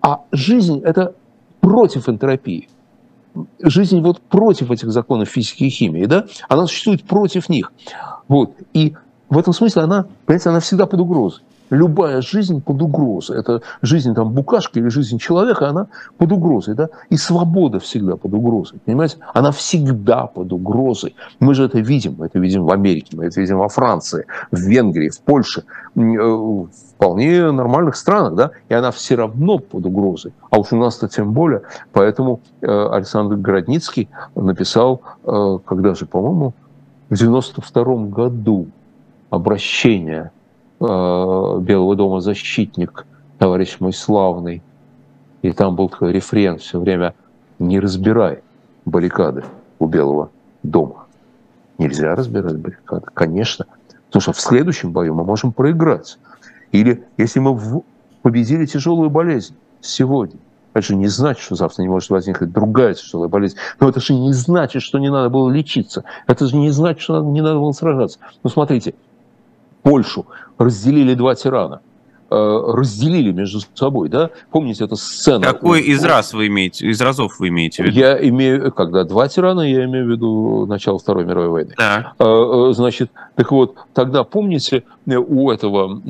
[0.00, 1.14] А жизнь– это
[1.60, 2.70] против энтропии.
[3.62, 6.24] Жизнь вот против этих законов физики и химии, да?
[6.48, 7.70] Она существует против них.
[8.28, 8.54] Вот.
[8.72, 8.94] И
[9.28, 13.38] в этом смысле она, понимаете, она всегда под угрозой любая жизнь под угрозой.
[13.38, 15.86] Это жизнь там букашки или жизнь человека, она
[16.18, 16.74] под угрозой.
[16.74, 16.88] Да?
[17.08, 18.78] И свобода всегда под угрозой.
[18.84, 19.18] Понимаете?
[19.34, 21.14] Она всегда под угрозой.
[21.40, 22.16] Мы же это видим.
[22.18, 25.64] Мы это видим в Америке, мы это видим во Франции, в Венгрии, в Польше.
[25.96, 26.68] Э, в
[27.00, 28.34] вполне нормальных странах.
[28.34, 28.50] Да?
[28.68, 30.32] И она все равно под угрозой.
[30.50, 31.62] А уж у нас-то тем более.
[31.92, 36.52] Поэтому э, Александр Городницкий написал, э, когда же, по-моему,
[37.08, 38.66] в 92 году
[39.30, 40.30] обращение
[40.80, 43.06] Белого дома «Защитник»,
[43.38, 44.62] товарищ мой славный.
[45.42, 47.14] И там был такой рефрен все время
[47.58, 48.42] «Не разбирай
[48.86, 49.44] баррикады
[49.78, 50.30] у Белого
[50.62, 51.06] дома».
[51.78, 53.66] Нельзя разбирать баррикады, конечно.
[54.06, 56.18] Потому что в следующем бою мы можем проиграть.
[56.72, 57.82] Или если мы
[58.22, 60.38] победили тяжелую болезнь сегодня,
[60.72, 63.56] это же не значит, что завтра не может возникнуть другая тяжелая болезнь.
[63.80, 66.04] Но это же не значит, что не надо было лечиться.
[66.26, 68.18] Это же не значит, что не надо было сражаться.
[68.42, 68.94] Ну, смотрите,
[69.82, 70.26] Польшу
[70.58, 71.80] разделили два тирана.
[72.30, 74.30] разделили между собой, да?
[74.50, 75.42] Помните эту сцену?
[75.42, 77.98] Какой из раз вы имеете, из разов вы имеете в виду?
[77.98, 81.74] Я имею, когда два тирана, я имею в виду начало Второй мировой войны.
[81.76, 82.12] Да.
[82.72, 86.00] Значит, так вот, тогда помните у этого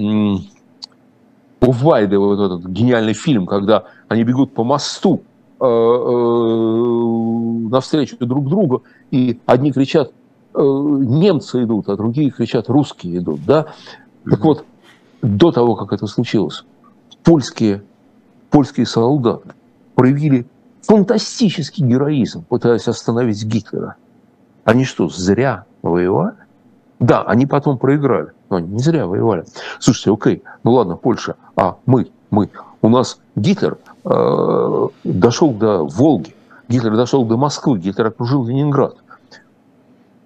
[1.61, 5.23] у Вайды вот этот гениальный фильм, когда они бегут по мосту
[5.61, 10.12] э, э, навстречу друг другу, и одни кричат э,
[10.55, 13.66] немцы идут, а другие кричат русские идут, да?
[14.28, 14.64] Так вот,
[15.22, 16.64] до того, как это случилось,
[17.22, 17.82] польские,
[18.51, 19.51] польские солдаты
[19.94, 20.46] проявили
[20.82, 23.96] фантастический героизм, пытаясь остановить Гитлера.
[24.64, 26.34] Они что, зря воевали?
[26.98, 29.44] Да, они потом проиграли, но они не зря воевали.
[29.78, 32.51] Слушайте, окей, ну ладно, Польша, а мы, мы,
[32.82, 36.34] у нас Гитлер э, дошел до Волги,
[36.68, 38.96] Гитлер дошел до Москвы, Гитлер окружил Ленинград.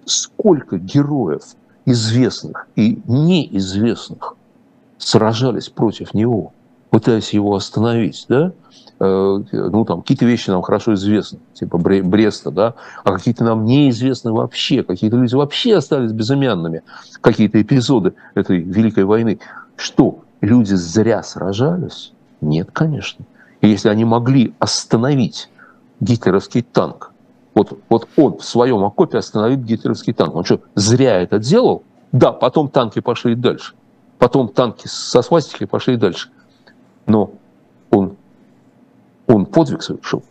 [0.05, 1.43] Сколько героев
[1.85, 4.35] известных и неизвестных
[4.97, 6.53] сражались против него,
[6.89, 8.53] пытаясь его остановить, да?
[8.99, 14.31] Э, ну, там, какие-то вещи нам хорошо известны, типа Бреста, да, а какие-то нам неизвестны
[14.31, 16.81] вообще, какие-то люди вообще остались безымянными,
[17.19, 19.39] какие-то эпизоды этой Великой войны.
[19.75, 22.13] Что, люди зря сражались?
[22.39, 23.25] Нет, конечно.
[23.59, 25.49] И если они могли остановить
[25.99, 27.11] гитлеровский танк,
[27.55, 30.35] вот, вот он в своем окопе остановит гитлеровский танк.
[30.35, 31.83] Он что, зря это делал?
[32.11, 33.73] Да, потом танки пошли дальше.
[34.19, 36.29] Потом танки со свастикой пошли дальше.
[37.07, 37.31] Но
[37.89, 38.17] он
[39.27, 40.23] он подвиг совершил.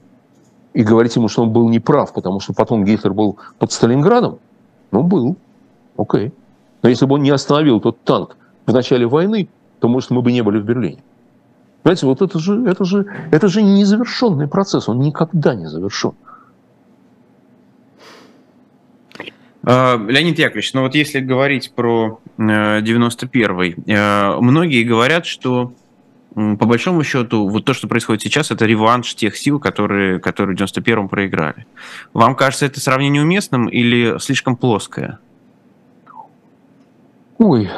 [0.73, 4.39] И говорить ему, что он был неправ, потому что потом Гитлер был под Сталинградом,
[4.91, 5.37] ну, был.
[5.97, 6.33] Окей.
[6.83, 9.49] Но если бы он не остановил тот танк в начале войны,
[9.79, 11.03] то, может, мы бы не были в Берлине.
[11.83, 16.13] Понимаете, вот это же, это же, это же незавершенный процесс, он никогда не завершен.
[19.19, 19.23] А,
[19.67, 25.73] Леонид Яковлевич, ну вот если говорить про 91-й, э, э, многие говорят, что
[26.35, 30.61] по большому счету, вот то, что происходит сейчас, это реванш тех сил, которые, которые в
[30.61, 31.67] 91-м проиграли.
[32.13, 35.21] Вам кажется это сравнение уместным или слишком плоское?
[37.39, 37.71] Ой,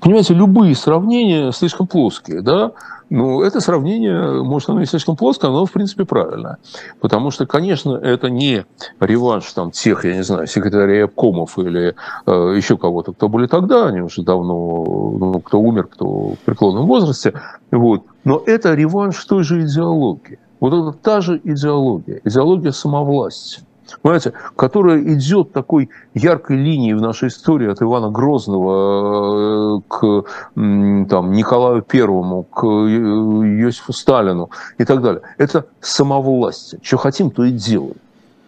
[0.00, 2.72] понимаете, любые сравнения слишком плоские, да?
[3.10, 6.58] Ну, это сравнение, может, оно и слишком плоское, но, в принципе, правильно.
[7.00, 8.64] Потому что, конечно, это не
[8.98, 11.94] реванш там, тех, я не знаю, секретарей обкомов или
[12.26, 14.84] э, еще кого-то, кто были тогда, они уже давно,
[15.18, 17.34] ну, кто умер, кто в преклонном возрасте.
[17.70, 18.04] Вот.
[18.24, 20.38] Но это реванш той же идеологии.
[20.60, 23.64] Вот это та же идеология, идеология самовластия
[24.02, 30.24] понимаете, которая идет такой яркой линией в нашей истории от Ивана Грозного э, к
[30.54, 35.22] там, Николаю Первому, к э, Иосифу Сталину и так далее.
[35.38, 36.80] Это самовластие.
[36.82, 37.96] Что хотим, то и делаем.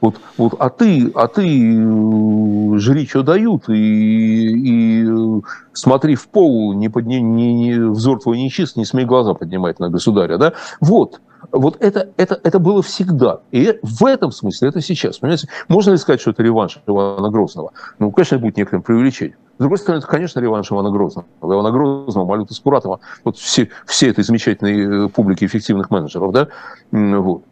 [0.01, 5.07] Вот, вот, а ты, а ты э, жри, что дают, и, и
[5.73, 9.89] смотри в пол, не подни, не, не, взор твой нечист, не смей глаза поднимать на
[9.89, 10.53] государя, да?
[10.81, 11.21] Вот,
[11.53, 13.41] вот это, это, это было всегда.
[13.51, 15.19] И в этом смысле это сейчас.
[15.19, 15.49] Понимаете?
[15.69, 17.73] Можно ли сказать, что это реванш Ивана Грозного?
[17.99, 19.39] Ну, конечно, будет некоторым преувеличением.
[19.57, 21.27] С другой стороны, это, конечно, реванш Ивана Грозного.
[21.43, 26.49] Ивана Грозного, Малюта Скуратова, вот все, все этой замечательной э, публики эффективных менеджеров, да?
[26.91, 27.43] Вот.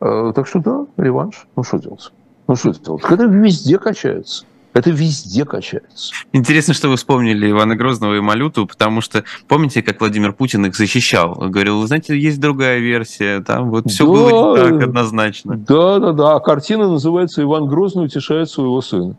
[0.00, 1.46] Э, так что да, реванш.
[1.56, 2.12] Ну, что делать?
[2.48, 3.04] Ну, что делать?
[3.08, 4.44] Это везде качается.
[4.74, 6.14] Это везде качается.
[6.32, 10.74] Интересно, что вы вспомнили Ивана Грозного и Малюту, потому что помните, как Владимир Путин их
[10.74, 11.38] защищал?
[11.38, 15.56] Он говорил, вы знаете, есть другая версия, там вот все да, было не так однозначно.
[15.56, 16.36] Да, да, да.
[16.36, 19.16] А картина называется «Иван Грозный утешает своего сына».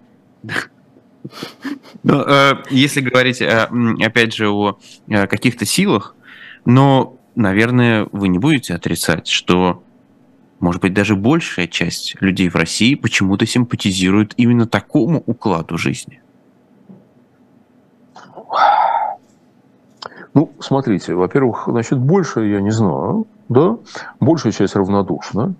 [2.03, 3.69] Ну, э, если говорить, э,
[4.01, 4.77] опять же, о
[5.07, 6.15] э, каких-то силах,
[6.65, 9.83] но, наверное, вы не будете отрицать, что
[10.63, 16.21] может быть, даже большая часть людей в России почему-то симпатизирует именно такому укладу жизни?
[20.33, 23.77] Ну, смотрите, во-первых, значит, больше я не знаю, да,
[24.21, 25.53] большая часть равнодушна,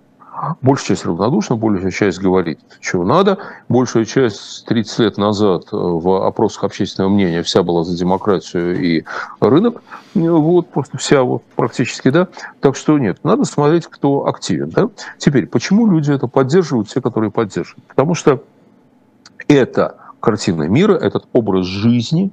[0.62, 3.38] Большая часть равнодушна, большая часть говорит, чего надо.
[3.68, 9.04] Большая часть 30 лет назад в опросах общественного мнения вся была за демократию и
[9.40, 9.82] рынок.
[10.14, 12.28] Вот, просто вся вот практически, да.
[12.60, 14.88] Так что нет, надо смотреть, кто активен, да.
[15.18, 17.84] Теперь, почему люди это поддерживают, те, которые поддерживают?
[17.84, 18.42] Потому что
[19.48, 22.30] это картина мира, этот образ жизни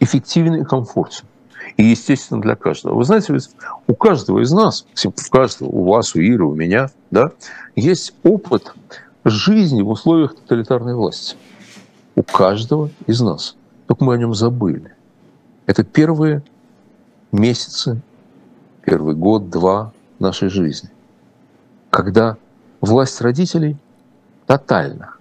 [0.00, 1.26] эффективен и комфортен
[1.80, 2.94] и естественно для каждого.
[2.94, 3.38] Вы знаете,
[3.86, 7.32] у каждого из нас, у каждого, у вас, у Иры, у меня, да,
[7.74, 8.74] есть опыт
[9.24, 11.36] жизни в условиях тоталитарной власти.
[12.16, 13.56] У каждого из нас.
[13.86, 14.94] Только мы о нем забыли.
[15.64, 16.42] Это первые
[17.32, 18.02] месяцы,
[18.84, 20.90] первый год, два нашей жизни,
[21.88, 22.36] когда
[22.82, 23.78] власть родителей
[24.46, 25.14] тотальна,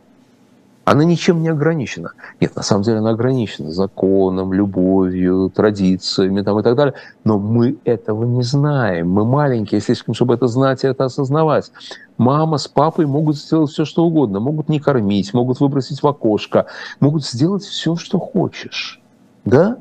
[0.92, 2.14] Она ничем не ограничена.
[2.40, 6.96] Нет, на самом деле она ограничена законом, любовью, традициями там, и так далее.
[7.24, 9.12] Но мы этого не знаем.
[9.12, 11.72] Мы маленькие слишком, чтобы это знать и это осознавать.
[12.18, 14.40] Мама с папой могут сделать все, что угодно.
[14.40, 16.66] Могут не кормить, могут выбросить в окошко,
[17.00, 19.00] могут сделать все, что хочешь.
[19.46, 19.78] Да?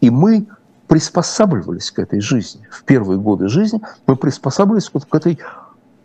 [0.00, 0.48] И мы
[0.88, 2.66] приспосабливались к этой жизни.
[2.72, 5.38] В первые годы жизни мы приспосабливались вот к этой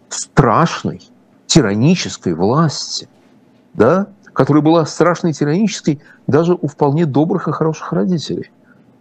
[0.10, 1.02] страшной,
[1.48, 3.10] тиранической власти,
[3.74, 8.52] да, которая была страшной тиранической даже у вполне добрых и хороших родителей.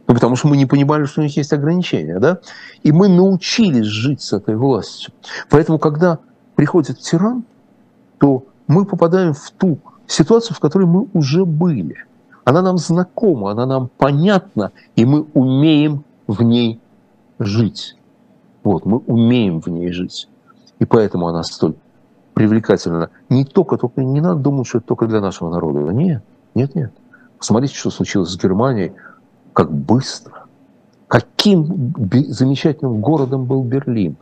[0.07, 2.39] Ну, потому что мы не понимали, что у них есть ограничения, да?
[2.83, 5.13] И мы научились жить с этой властью.
[5.51, 6.19] Поэтому, когда
[6.55, 7.45] приходит тиран,
[8.19, 11.97] то мы попадаем в ту ситуацию, в которой мы уже были.
[12.45, 16.81] Она нам знакома, она нам понятна, и мы умеем в ней
[17.39, 17.97] жить.
[18.63, 20.29] Вот, мы умеем в ней жить.
[20.79, 21.75] И поэтому она столь
[22.35, 23.11] привлекательно.
[23.29, 25.93] Не только, только не надо думать, что это только для нашего народа.
[25.93, 26.23] Нет,
[26.55, 26.93] нет, нет.
[27.39, 28.93] Посмотрите, что случилось с Германией,
[29.53, 30.45] как быстро.
[31.07, 31.95] Каким
[32.29, 34.17] замечательным городом был Берлин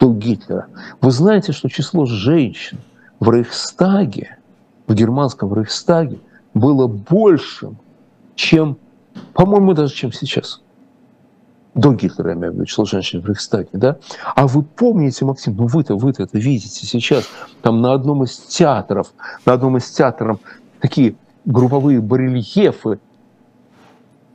[0.00, 0.66] до Гитлера.
[1.00, 2.78] Вы знаете, что число женщин
[3.20, 4.38] в Рейхстаге,
[4.86, 6.18] в германском Рейхстаге,
[6.52, 7.76] было большим,
[8.34, 8.76] чем,
[9.32, 10.60] по-моему, даже чем сейчас
[11.74, 13.96] до Гитлера, я имею в виду, число женщин в Рейхстаге, да?
[14.34, 17.28] А вы помните, Максим, ну вы-то, вы-то это видите сейчас,
[17.62, 19.12] там на одном из театров,
[19.44, 20.38] на одном из театров
[20.80, 23.00] такие групповые барельефы,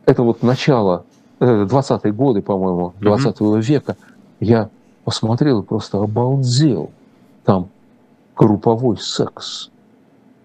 [0.05, 1.05] это вот начало,
[1.39, 3.61] 20-е годы, по-моему, 20 mm-hmm.
[3.61, 3.95] века,
[4.39, 4.69] я
[5.03, 6.91] посмотрел и просто обалдел.
[7.45, 7.69] Там
[8.35, 9.69] групповой секс.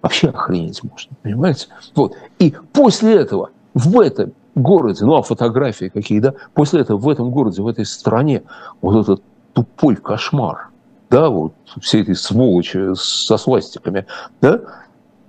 [0.03, 1.69] Вообще охренеть можно, понимаете?
[1.95, 2.17] Вот.
[2.39, 7.31] И после этого в этом городе, ну а фотографии какие, да, после этого в этом
[7.31, 8.43] городе, в этой стране
[8.81, 10.69] вот этот тупой кошмар,
[11.11, 14.07] да, вот все эти сволочи со свастиками,
[14.41, 14.61] да,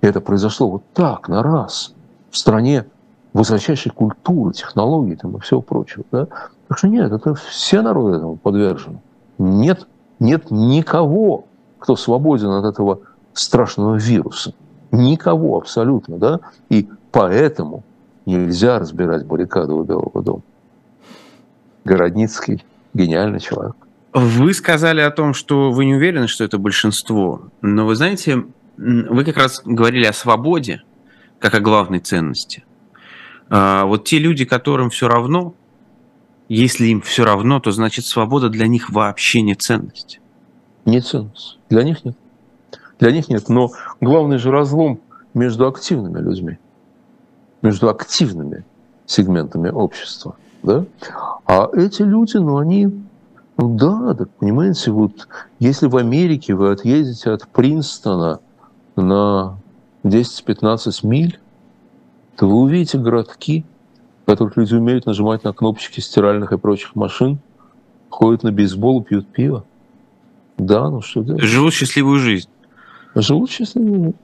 [0.00, 1.94] это произошло вот так, на раз,
[2.30, 2.86] в стране
[3.32, 6.26] высочайшей культуры, технологий там и всего прочего, да.
[6.68, 8.98] Так что нет, это все народы этому подвержены.
[9.38, 9.86] Нет,
[10.18, 11.44] нет никого,
[11.78, 13.00] кто свободен от этого
[13.34, 14.54] страшного вируса.
[14.90, 16.40] Никого абсолютно, да.
[16.70, 17.82] И поэтому
[18.26, 20.42] нельзя разбирать баррикады у Белого дома.
[21.84, 22.64] Городницкий–
[22.94, 23.76] гениальный человек.
[24.12, 27.42] Вы сказали о том, что вы не уверены, что это большинство.
[27.62, 28.46] Но вы знаете,
[28.76, 30.82] вы как раз говорили о свободе,
[31.38, 32.64] как о главной ценности.
[33.48, 35.54] А вот те люди, которым все равно,
[36.48, 40.20] если им все равно, то значит свобода для них вообще не ценность.
[40.84, 41.58] Не ценность.
[41.68, 42.16] Для них нет.
[42.98, 43.48] Для них нет.
[43.48, 43.70] Но
[44.00, 45.00] главный же разлом
[45.34, 46.58] между активными людьми
[47.62, 48.64] между активными
[49.06, 50.36] сегментами общества.
[50.62, 50.84] Да?
[51.46, 52.86] А эти люди, ну, они,
[53.56, 55.28] ну да, так понимаете, вот
[55.58, 58.40] если в Америке вы отъедете от Принстона
[58.96, 59.58] на
[60.04, 61.38] 10-15 миль,
[62.36, 63.64] то вы увидите городки,
[64.22, 67.38] в которых люди умеют нажимать на кнопочки стиральных и прочих машин,
[68.10, 69.64] ходят на бейсбол и пьют пиво.
[70.58, 71.42] Да, ну что делать?
[71.42, 72.48] Живут счастливую жизнь.
[73.14, 74.16] Живут счастливую жизнь.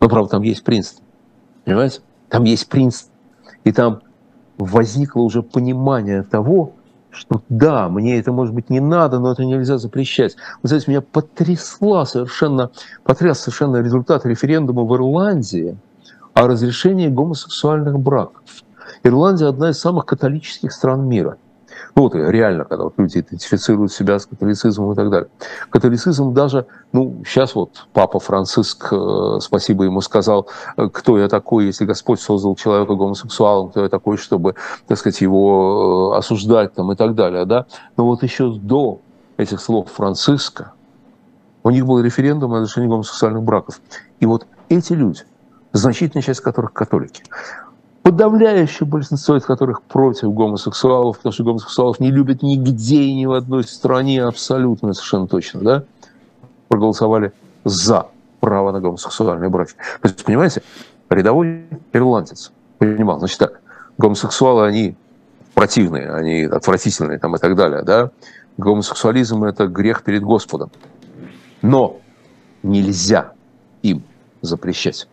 [0.00, 1.04] Но, правда, там есть Принстон.
[1.64, 2.00] Понимаете?
[2.28, 3.06] Там есть принц,
[3.64, 4.00] и там
[4.58, 6.72] возникло уже понимание того,
[7.10, 10.36] что да, мне это, может быть, не надо, но это нельзя запрещать.
[10.62, 12.70] Вы знаете, меня потрясла совершенно,
[13.04, 15.78] потряс совершенно результат референдума в Ирландии
[16.34, 18.42] о разрешении гомосексуальных браков.
[19.02, 21.38] Ирландия одна из самых католических стран мира–
[21.94, 25.28] ну, вот реально, когда вот люди идентифицируют себя с католицизмом и так далее.
[25.70, 31.66] Католицизм даже, ну, сейчас вот папа Франциск, э, спасибо ему сказал, э, кто я такой,
[31.66, 34.54] если Господь создал человека гомосексуалом, кто я такой, чтобы,
[34.86, 37.66] так сказать, его э, осуждать там и так далее, да.
[37.96, 39.00] Но вот еще до
[39.36, 40.72] этих слов Франциска
[41.62, 43.80] у них был референдум о разрешении гомосексуальных браков.
[44.20, 45.22] И вот эти люди,
[45.72, 47.22] значительная часть которых католики,
[48.06, 53.32] подавляющее большинство из которых против гомосексуалов, потому что гомосексуалов не любят нигде и ни в
[53.32, 55.84] одной стране абсолютно, совершенно точно, да,
[56.68, 57.32] проголосовали
[57.64, 58.06] за
[58.38, 59.72] право на гомосексуальные браки.
[60.02, 60.62] То есть, понимаете,
[61.10, 63.60] рядовой ирландец понимал, значит так,
[63.98, 64.94] гомосексуалы, они
[65.54, 68.12] противные, они отвратительные там и так далее, да,
[68.56, 70.70] гомосексуализм– это грех перед Господом.
[71.60, 71.96] Но
[72.62, 73.32] нельзя
[73.82, 74.04] им
[74.42, 75.08] запрещать.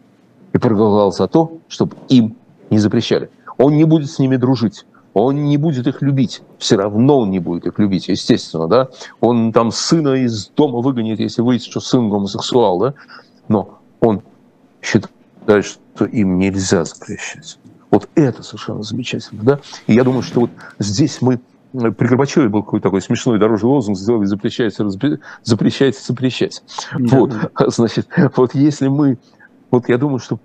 [0.52, 2.36] И проголосовал за то, чтобы им
[2.74, 3.30] не запрещали.
[3.58, 6.42] Он не будет с ними дружить, он не будет их любить.
[6.58, 8.90] Все равно он не будет их любить, естественно, да.
[9.22, 12.94] Он там сына из дома выгонит, если выйдет, что сын гомосексуал, да.
[13.48, 14.24] Но он
[14.82, 17.60] считает, что им нельзя запрещать.
[17.92, 19.60] Вот это совершенно замечательно, да.
[19.86, 20.50] И я думаю, что вот
[20.80, 21.40] здесь мы
[21.72, 24.88] при Горбачеве был какой-то такой смешной дорожный лозунг, сделали запрещайте,
[25.44, 26.64] запрещайте, запрещать.
[26.98, 27.34] Вот,
[27.68, 29.18] значит, вот если мы
[29.74, 30.40] вот я думаю, что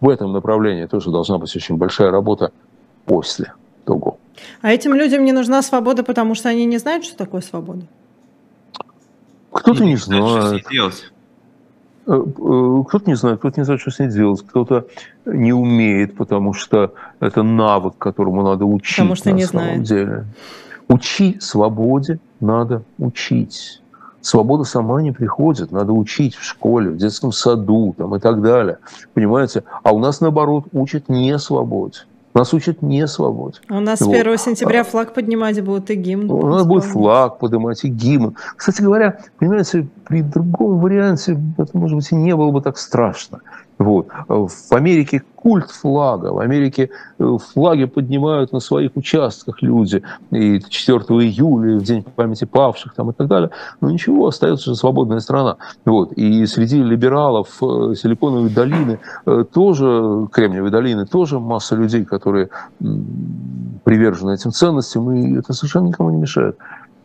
[0.00, 2.52] в этом направлении тоже должна быть очень большая работа
[3.04, 3.52] после
[3.84, 4.18] того.
[4.62, 7.82] А этим людям не нужна свобода, потому что они не знают, что такое свобода?
[9.50, 10.64] Кто-то не, не знает.
[10.66, 10.90] Что
[12.08, 14.86] Э, э, кто-то не знает, кто-то не знает, что с ней делать, кто-то
[15.26, 18.96] не умеет, потому что это навык, которому надо учить.
[18.96, 19.82] Потому что на не самом знает.
[19.82, 20.24] деле.
[20.88, 23.82] Учи свободе, надо учить.
[24.20, 28.78] Свобода сама не приходит, надо учить в школе, в детском саду там, и так далее.
[29.14, 29.62] Понимаете?
[29.82, 32.00] А у нас, наоборот, учат не свободе.
[32.34, 33.58] Нас учат не свободе.
[33.70, 34.14] У нас вот.
[34.14, 36.30] 1 сентября флаг поднимать будут и гимн.
[36.30, 38.36] У нас будет флаг поднимать и гимн.
[38.56, 43.40] Кстати говоря, понимаете, при другом варианте это, может быть, и не было бы так страшно.
[43.78, 44.08] Вот.
[44.28, 46.32] В Америке культ флага.
[46.32, 50.02] В Америке э, флаги поднимают на своих участках люди.
[50.32, 53.50] И 4 июля, в день памяти павших там, и так далее.
[53.80, 55.56] Но ничего, остается же свободная страна.
[55.84, 56.12] Вот.
[56.12, 62.48] И среди либералов э, Силиконовой долины э, тоже, Кремниевой долины, тоже масса людей, которые
[63.84, 66.58] привержены этим ценностям, и это совершенно никому не мешает.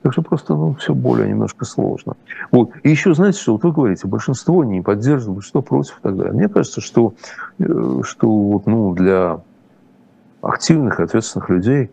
[0.03, 2.17] Так что просто ну, все более немножко сложно.
[2.51, 2.71] Вот.
[2.83, 6.33] И еще, знаете, что вот вы говорите, большинство не поддерживает, что против и так далее.
[6.33, 7.13] Мне кажется, что,
[7.57, 9.39] э, что вот, ну, для
[10.41, 11.89] активных, ответственных людей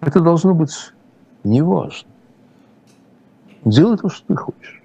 [0.00, 0.94] это должно быть
[1.44, 2.08] неважно.
[3.66, 4.82] Делай то, что ты хочешь.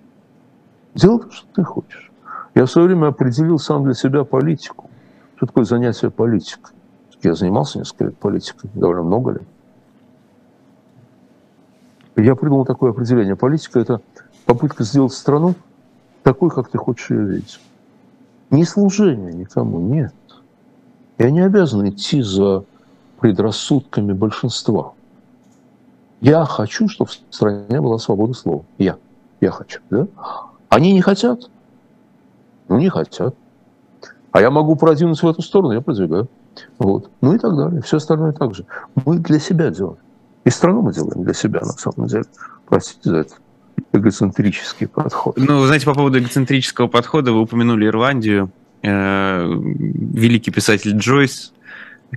[0.95, 2.11] Делай то, что ты хочешь.
[2.53, 4.89] Я в свое время определил сам для себя политику.
[5.37, 6.73] Что такое занятие политикой?
[7.21, 9.47] Я занимался несколько лет политикой, довольно много лет.
[12.15, 13.35] Я придумал такое определение.
[13.35, 14.01] Политика– это
[14.45, 15.55] попытка сделать страну
[16.21, 17.59] такой, как ты хочешь ее видеть.
[18.51, 20.13] Не служение никому, нет.
[21.17, 22.65] Я не обязан идти за
[23.19, 24.93] предрассудками большинства.
[26.21, 28.63] Я хочу, чтобы в стране была свобода слова.
[28.77, 28.97] Я.
[29.41, 29.81] Я хочу.
[29.89, 30.07] Да?
[30.69, 31.49] Они не хотят?
[32.67, 33.35] Ну, не хотят.
[34.31, 36.27] А я могу продвинуться в эту сторону, я продвигаю.
[36.77, 37.09] Вот.
[37.21, 37.81] Ну и так далее.
[37.81, 38.65] Все остальное так же.
[39.05, 39.97] Мы для себя делаем.
[40.45, 42.25] И страну мы делаем для себя, на самом деле.
[42.67, 43.35] Простите за это
[43.91, 45.37] эгоцентрический подход.
[45.37, 48.51] Ну, вы знаете, по поводу эгоцентрического подхода вы упомянули Ирландию.
[48.81, 51.53] Э, великий писатель Джойс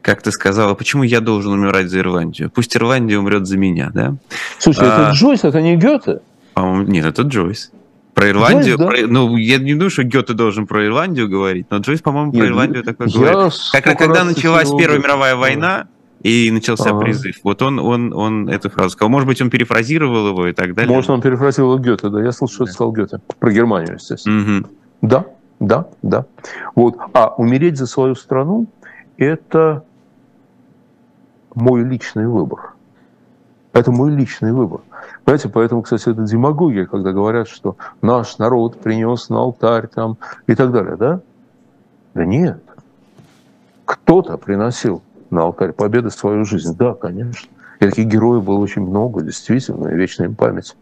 [0.02, 2.50] как-то сказала, почему я должен умирать за Ирландию?
[2.50, 4.16] Пусть Ирландия умрет за меня, да?
[4.58, 6.20] Слушай, а, это Джойс, это не Гёте?
[6.54, 7.70] По-моему, нет, это Джойс.
[8.14, 8.86] Про Ирландию, Джойс, да?
[8.86, 12.46] про, ну, я не думаю, что Гёте должен про Ирландию говорить, но Джойс, по-моему, про
[12.46, 13.52] Ирландию такое говорит.
[13.72, 15.86] Как, когда началась Первая мировая война,
[16.26, 16.98] и начался ага.
[16.98, 17.36] призыв.
[17.44, 19.10] Вот он, он, он эту фразу сказал.
[19.10, 20.92] Может быть, он перефразировал его и так далее.
[20.92, 22.20] Может, он перефразировал Гёте, да.
[22.20, 22.70] Я слышал, что да.
[22.70, 23.20] это сказал Гёте.
[23.38, 24.58] Про Германию, естественно.
[24.58, 24.68] Угу.
[25.02, 25.24] Да,
[25.60, 26.26] да, да.
[26.74, 26.96] Вот.
[27.12, 28.66] А умереть за свою страну–
[29.18, 29.84] это
[31.54, 32.72] мой личный выбор.
[33.72, 34.80] Это мой личный выбор.
[35.24, 40.16] Понимаете, поэтому, кстати, это демагогия, когда говорят, что наш народ принес на алтарь там
[40.48, 41.20] и так далее, да?
[42.14, 42.60] Да нет.
[43.84, 46.76] Кто-то приносил на алтарь победы свою жизнь.
[46.76, 47.48] Да, конечно.
[47.80, 50.76] И таких героев было очень много, действительно, и вечная им память.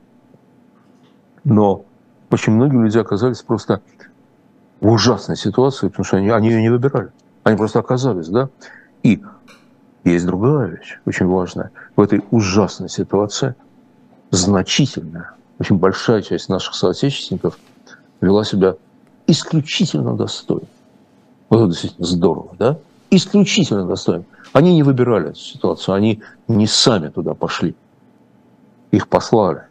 [1.44, 1.84] Но
[2.30, 3.80] очень многие люди оказались просто
[4.80, 7.10] в ужасной ситуации, потому что они, они ее не выбирали.
[7.42, 8.48] Они просто оказались, да?
[9.02, 9.22] И
[10.04, 11.70] есть другая вещь, очень важная.
[11.96, 13.54] В этой ужасной ситуации
[14.30, 17.58] значительная, очень большая часть наших соотечественников
[18.20, 18.76] вела себя
[19.26, 20.66] исключительно достойно.
[21.48, 22.78] Вот это действительно здорово, да?
[23.10, 24.24] Исключительно достойно.
[24.54, 27.74] Они не выбирали эту ситуацию, они не сами туда пошли.
[28.92, 29.62] Их послали.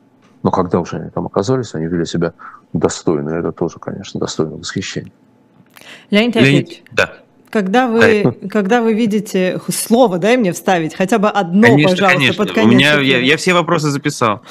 [0.43, 2.33] Но когда уже они там оказались, они вели себя
[2.73, 3.29] достойно.
[3.29, 5.13] Это тоже, конечно, достойно восхищения.
[6.09, 7.13] Леонид Яковлевич, да.
[7.53, 12.43] Когда вы, когда вы видите слово, дай мне вставить, хотя бы одно, конечно, пожалуйста, конечно.
[12.43, 12.67] под конец.
[12.67, 14.41] У меня, я, я все вопросы записал.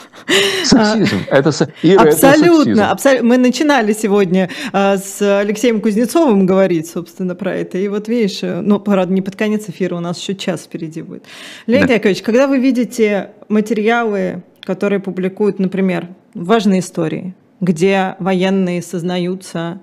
[0.62, 1.16] Сексизм.
[1.28, 1.50] Это,
[1.82, 3.26] Ира, абсолютно, абсолютно.
[3.26, 7.76] Мы начинали сегодня а, с Алексеем Кузнецовым говорить, собственно, про это.
[7.76, 11.02] И вот видишь, э, ну, правда, не под конец эфира, у нас еще час впереди
[11.02, 11.24] будет.
[11.66, 11.94] Леонид да.
[11.94, 19.80] Яковлевич, когда вы видите материалы, которые публикуют, например, важные истории, где военные сознаются а,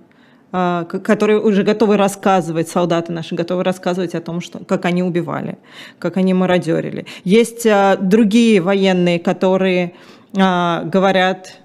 [0.51, 5.57] которые уже готовы рассказывать, солдаты наши готовы рассказывать о том, что, как они убивали,
[5.99, 7.05] как они мародерили.
[7.23, 9.93] Есть а, другие военные, которые
[10.35, 11.59] а, говорят,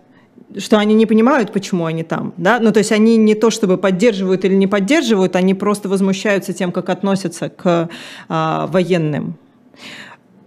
[0.58, 2.34] что они не понимают, почему они там.
[2.36, 2.60] Да?
[2.60, 6.70] Ну, то есть они не то чтобы поддерживают или не поддерживают, они просто возмущаются тем,
[6.70, 7.88] как относятся к
[8.28, 9.36] а, военным.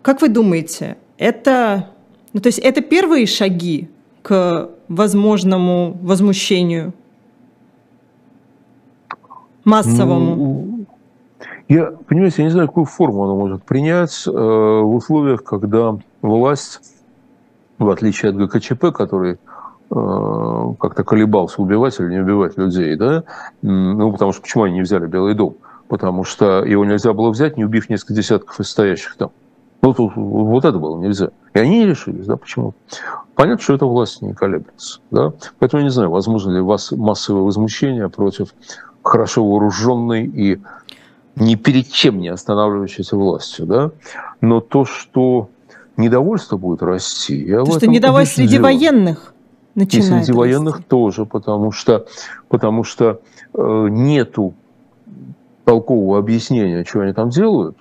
[0.03, 1.89] Как вы думаете, это,
[2.33, 3.89] ну, то есть это первые шаги
[4.21, 6.93] к возможному возмущению
[9.68, 10.36] массовому?
[10.36, 10.86] Ну,
[11.68, 16.82] я, понимаете, я не знаю, какую форму она может принять э, в условиях, когда власть,
[17.78, 19.38] в отличие от ГКЧП, который
[19.89, 23.24] как-то колебался, убивать или не убивать людей, да,
[23.61, 25.55] ну, потому что почему они не взяли Белый дом?
[25.88, 29.32] Потому что его нельзя было взять, не убив несколько десятков из стоящих там.
[29.82, 31.30] Ну, тут, вот это было нельзя.
[31.53, 32.74] И они решились, да, почему?
[33.36, 35.32] Понятно, что эта власть не колеблется, да.
[35.59, 38.49] Поэтому я не знаю, возможно ли у вас массовое возмущение против
[39.07, 40.59] хорошо вооруженной и
[41.35, 43.91] ни перед чем не останавливающейся властью, да.
[44.41, 45.49] Но то, что
[45.95, 49.33] недовольство будет расти, я то, что недовольство среди военных
[49.75, 50.31] начинает И среди расти.
[50.33, 52.07] военных тоже, потому что,
[52.47, 53.21] потому что
[53.53, 54.53] э, нету
[55.63, 57.77] толкового объяснения, что они там делают,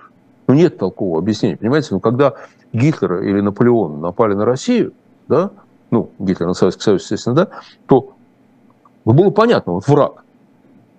[0.47, 1.89] ну, нет толкового объяснения, понимаете?
[1.91, 2.33] Ну, когда
[2.73, 4.93] Гитлер или Наполеон напали на Россию,
[5.27, 5.51] да,
[5.89, 7.47] ну, Гитлер на Советский Союз, естественно, да,
[7.87, 8.13] то
[9.05, 10.23] было понятно, вот враг.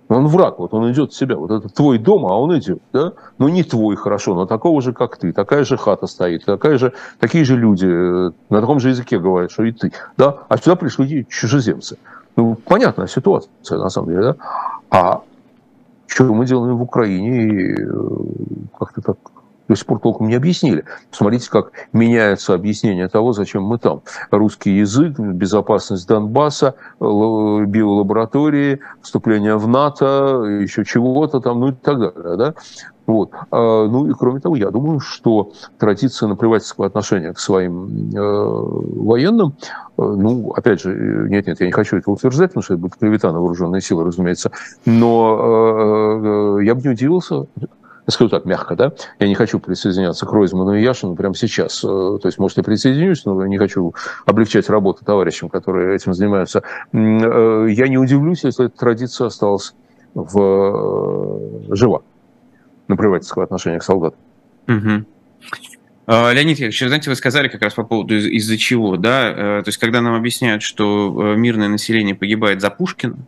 [0.08, 1.36] Он враг, вот он идет в себя.
[1.36, 3.12] Вот это твой дом, а он идет, да?
[3.36, 5.32] Ну, не твой, хорошо, но такого же, как ты.
[5.32, 9.50] Такая же хата стоит, такая же, такие же люди э, на таком же языке говорят,
[9.50, 10.38] что и ты, да?
[10.48, 11.98] А сюда пришли чужеземцы.
[12.36, 14.36] Ну, понятная ситуация, на самом деле, да?
[14.90, 15.22] А
[16.06, 17.86] что мы делаем в Украине, и э,
[18.78, 19.18] как-то так
[19.68, 20.84] до сих пор толком не объяснили.
[21.10, 24.02] Посмотрите, как меняется объяснение того, зачем мы там.
[24.30, 32.36] Русский язык, безопасность Донбасса, биолаборатории, вступление в НАТО, еще чего-то там, ну и так далее.
[32.36, 32.54] Да?
[33.08, 33.32] Вот.
[33.50, 39.54] А, ну и кроме того, я думаю, что традиция наплевательского отношения к своим э, военным,
[39.96, 40.94] э, ну, опять же,
[41.30, 44.50] нет-нет, я не хочу это утверждать, потому что это будет клевета на вооруженные силы, разумеется,
[44.84, 47.46] но э, э, я бы не удивился,
[48.08, 51.84] я скажу так мягко, да, я не хочу присоединяться к Ройзману и Яшину прямо сейчас.
[51.84, 53.94] Э, то есть, может, я присоединюсь, но не хочу
[54.24, 56.62] облегчать работу товарищам, которые этим занимаются.
[56.92, 59.74] Э, я не удивлюсь, если эта традиция осталась
[60.14, 60.40] в...
[61.70, 62.00] Э, жива
[62.88, 64.18] на привательского отношения к солдатам.
[64.68, 65.04] Угу.
[66.06, 69.60] Леонид Яковлевич, знаете, вы сказали как раз по поводу из- из-за чего, да?
[69.60, 73.18] То есть, когда нам объясняют, что мирное население погибает за Пушкина,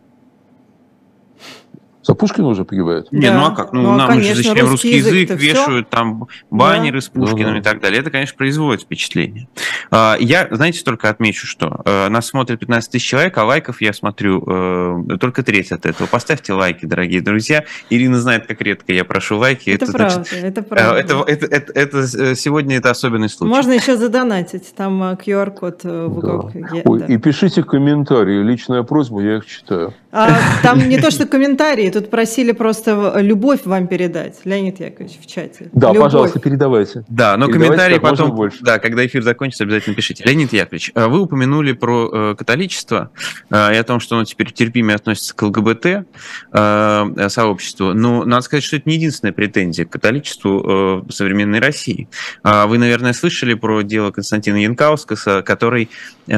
[2.03, 3.11] за Пушкина уже погибает?
[3.11, 3.37] Не, да.
[3.37, 3.73] ну а как?
[3.73, 5.95] Ну, ну а, нам конечно, же зачем русский язык, язык вешают, все?
[5.95, 7.05] там баннеры да.
[7.05, 7.99] с Пушкиным ну, и так далее.
[8.01, 9.47] Это, конечно, производит впечатление.
[9.91, 13.93] А, я, знаете, только отмечу, что э, нас смотрит 15 тысяч человек, а лайков я
[13.93, 16.07] смотрю э, только треть от этого.
[16.07, 17.65] Поставьте лайки, дорогие друзья.
[17.89, 19.69] Ирина знает, как редко я прошу лайки.
[19.69, 20.99] Это, это правда, значит, это правда.
[20.99, 23.53] Это, это, это, это, сегодня это особенный случай.
[23.53, 26.67] Можно еще задонатить, там QR-код в уголке.
[26.71, 26.81] Да.
[26.85, 27.05] Ой, да.
[27.05, 29.93] И пишите комментарии, личная просьба, я их читаю.
[30.11, 30.29] А,
[30.63, 35.69] там не то, что комментарии, тут просили просто любовь вам передать, Леонид Яковлевич, в чате.
[35.73, 36.03] Да, любовь.
[36.03, 37.03] пожалуйста, передавайте.
[37.07, 38.57] Да, но передавайте комментарии потом, больше.
[38.61, 40.23] да, когда эфир закончится, обязательно пишите.
[40.23, 43.11] Леонид Яковлевич, а вы упомянули про э, католичество
[43.49, 46.05] э, и о том, что оно теперь терпимее относится к ЛГБТ
[46.53, 47.93] э, сообществу.
[47.93, 52.09] Но надо сказать, что это не единственная претензия к католичеству э, современной России.
[52.43, 55.89] Э, вы, наверное, слышали про дело Константина Янкаускаса, который
[56.27, 56.35] э,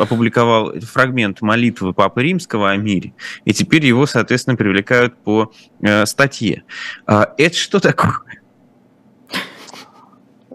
[0.00, 3.12] опубликовал фрагмент молитвы Папы Римского о мире,
[3.44, 6.64] и теперь его, соответственно, привлекли привлекают по э, статье.
[7.06, 8.41] А это что такое?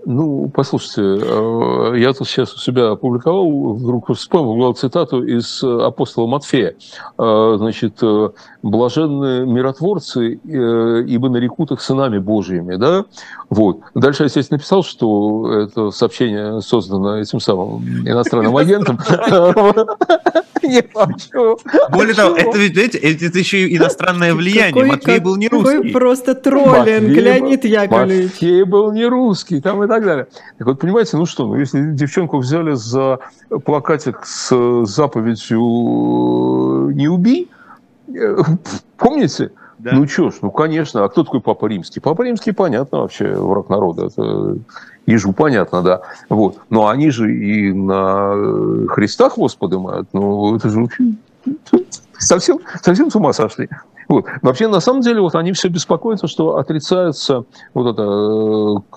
[0.09, 6.27] Ну, послушайте, э, я тут сейчас у себя опубликовал, вдруг вспомнил цитату из э, апостола
[6.27, 6.75] Матфея.
[7.19, 8.01] Э, значит,
[8.63, 13.03] блаженные миротворцы, ибо нарекут их сынами Божьими, да?
[13.49, 13.81] Вот.
[13.95, 18.97] Дальше я, естественно, написал, что это сообщение создано этим самым иностранным агентом.
[21.91, 24.85] Более того, это ведь, знаете, это еще и иностранное влияние.
[24.85, 25.91] Матфей был не русский.
[25.91, 28.31] Просто троллинг, Леонид Яковлевич.
[28.31, 30.27] Матфей был не русский, там и так далее.
[30.57, 33.19] Так вот, понимаете, ну что, ну если девчонку взяли за
[33.65, 37.49] плакатик с заповедью «Не убей»,
[38.07, 38.37] э,
[38.97, 39.51] помните?
[39.79, 39.91] Да.
[39.93, 41.03] Ну что ж, ну конечно.
[41.03, 41.99] А кто такой Папа Римский?
[41.99, 44.07] Папа Римский, понятно вообще, враг народа.
[44.07, 44.57] Это
[45.05, 46.01] ежу понятно, да.
[46.29, 46.57] Вот.
[46.69, 50.09] Но они же и на Христа хвост поднимают.
[50.13, 50.87] Ну, это же
[52.17, 53.69] совсем, совсем с ума сошли.
[54.07, 54.25] Вот.
[54.41, 58.03] Вообще, на самом деле, вот они все беспокоятся, что отрицается вот это,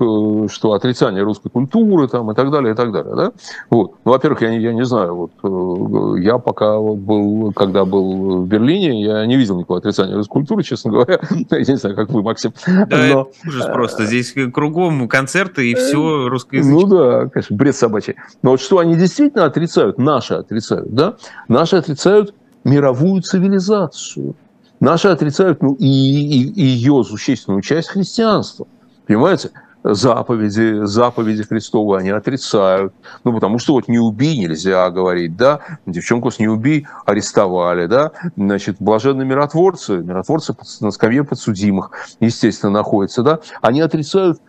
[0.01, 3.15] э, что отрицание русской культуры там, и так далее, и так далее.
[3.15, 3.33] Да?
[3.71, 3.95] Вот.
[4.05, 8.47] Ну, во-первых, я не, я не знаю, вот, э, я пока был, когда был в
[8.47, 11.19] Берлине, я не видел никакого отрицания русской культуры, честно говоря.
[11.51, 12.53] я не знаю, как вы, Максим.
[12.67, 13.29] Да, Но...
[13.47, 14.07] ужас просто.
[14.07, 16.81] Здесь кругом концерты и все русскоязычное.
[16.81, 18.17] Ну да, конечно, бред собачий.
[18.43, 21.17] Но вот что они действительно отрицают, наши отрицают, да?
[21.49, 22.35] Наши отрицают
[22.65, 24.35] мировую цивилизацию.
[24.81, 28.67] Наши отрицают ну, и, и, и ее существенную часть христианства.
[29.07, 29.51] Понимаете?
[29.83, 32.93] заповеди, заповеди Христовы они отрицают.
[33.25, 38.13] Ну, потому что вот не убей нельзя говорить, да, девчонку с не убей арестовали, да,
[38.37, 44.41] значит, блаженные миротворцы, миротворцы на скамье подсудимых, естественно, находятся, да, они отрицают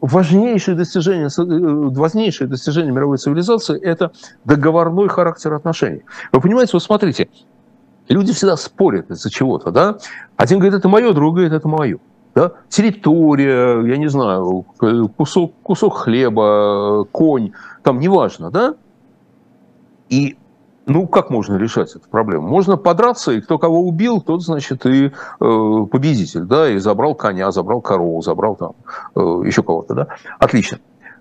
[0.00, 4.12] важнейшее достижение, э, важнейшее достижение мировой цивилизации– это
[4.44, 6.02] договорной характер отношений.
[6.32, 7.28] Вы понимаете, вот смотрите,
[8.08, 9.98] люди всегда спорят из-за чего-то, да?
[10.36, 11.98] Один говорит, это мое, другой говорит, это мое.
[12.34, 12.52] Да?
[12.68, 14.64] Территория, я не знаю,
[15.16, 17.52] кусок, кусок хлеба, конь,
[17.82, 18.74] там неважно, да?
[20.08, 20.36] И
[20.86, 22.46] ну, как можно решать эту проблему?
[22.46, 25.10] Можно подраться, и кто кого убил, тот, значит, и э,
[25.90, 28.72] победитель, да, и забрал коня, забрал корову, забрал там
[29.14, 30.08] э, еще кого-то, да.
[30.38, 30.78] Отлично.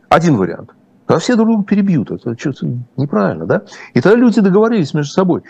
[0.09, 0.71] Один вариант.
[1.07, 2.67] А все друг друга перебьют, это что-то
[2.97, 3.61] неправильно, да.
[3.93, 5.43] И тогда люди договорились между собой.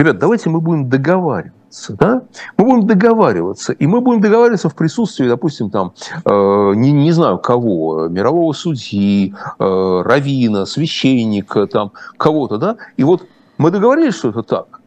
[0.00, 2.22] Ребят, давайте мы будем договариваться, да?
[2.56, 5.92] Мы будем договариваться, и мы будем договариваться в присутствии, допустим, там,
[6.24, 12.76] э, не, не знаю кого, мирового судьи, э, равина, священника, там, кого-то, да?
[12.96, 13.26] И вот
[13.58, 14.80] мы договорились, что это так.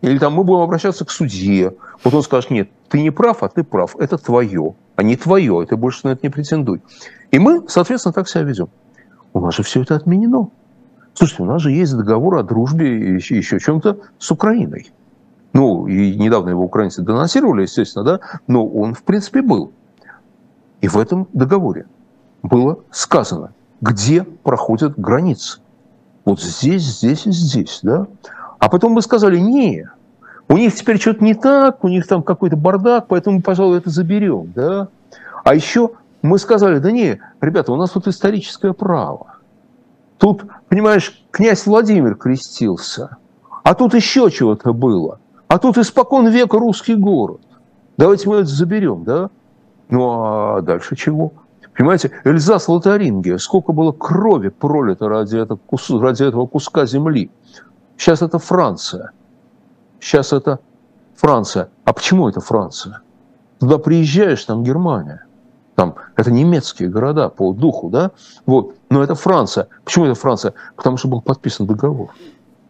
[0.00, 1.74] Или там мы будем обращаться к судье.
[2.04, 3.96] Вот он скажет, нет, ты не прав, а ты прав.
[3.98, 5.66] Это твое, а не твое.
[5.66, 6.82] Ты больше на это не претендуй.
[7.32, 8.68] И мы, соответственно, так себя ведем.
[9.32, 10.50] У нас же все это отменено.
[11.14, 14.92] Слушайте, у нас же есть договор о дружбе и еще, чем-то с Украиной.
[15.52, 19.72] Ну, и недавно его украинцы денонсировали, естественно, да, но он, в принципе, был.
[20.80, 21.86] И в этом договоре
[22.42, 25.60] было сказано, где проходят границы.
[26.24, 28.06] Вот здесь, здесь и здесь, да?
[28.58, 29.88] А потом мы сказали, не,
[30.48, 34.52] у них теперь что-то не так, у них там какой-то бардак, поэтому, пожалуй, это заберем,
[34.54, 34.88] да?
[35.44, 35.90] А еще
[36.22, 39.31] мы сказали, да не, ребята, у нас тут историческое право.
[40.22, 43.16] Тут, понимаешь, князь Владимир крестился,
[43.64, 45.18] а тут еще чего-то было.
[45.48, 47.40] А тут испокон века русский город.
[47.96, 49.30] Давайте мы это заберем, да?
[49.90, 51.32] Ну а дальше чего?
[51.76, 55.58] Понимаете, Эльзас Лотарингия, сколько было крови пролито ради этого,
[56.00, 57.28] ради этого куска земли.
[57.96, 59.10] Сейчас это Франция.
[59.98, 60.60] Сейчас это
[61.16, 61.68] Франция.
[61.84, 63.00] А почему это Франция?
[63.58, 65.24] Туда приезжаешь, там Германия.
[65.74, 68.12] Там, это немецкие города по духу, да?
[68.46, 68.76] Вот.
[68.92, 69.68] Но это Франция.
[69.84, 70.52] Почему это Франция?
[70.76, 72.10] Потому что был подписан договор.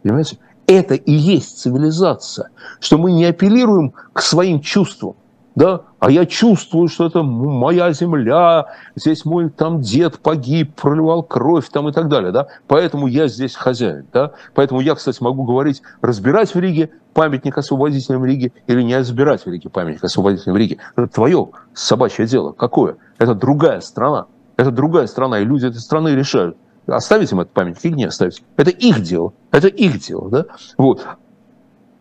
[0.03, 0.37] Понимаете?
[0.67, 2.49] Это и есть цивилизация.
[2.79, 5.15] Что мы не апеллируем к своим чувствам
[5.55, 8.65] да, а я чувствую, что это моя земля,
[8.95, 13.55] здесь мой там дед погиб, проливал кровь там и так далее, да, поэтому я здесь
[13.55, 18.97] хозяин, да, поэтому я, кстати, могу говорить, разбирать в Риге памятник освободителям Риги или не
[18.97, 20.79] разбирать в Риге памятник освободителям Риги.
[20.95, 22.53] Это твое собачье дело.
[22.53, 22.95] Какое?
[23.19, 24.25] Это другая страна.
[24.57, 28.43] Это другая страна, и люди этой страны решают, оставить им этот памятник или не оставить.
[28.57, 29.33] Это их дело.
[29.51, 30.29] Это их дело.
[30.29, 30.45] Да?
[30.77, 31.05] Вот.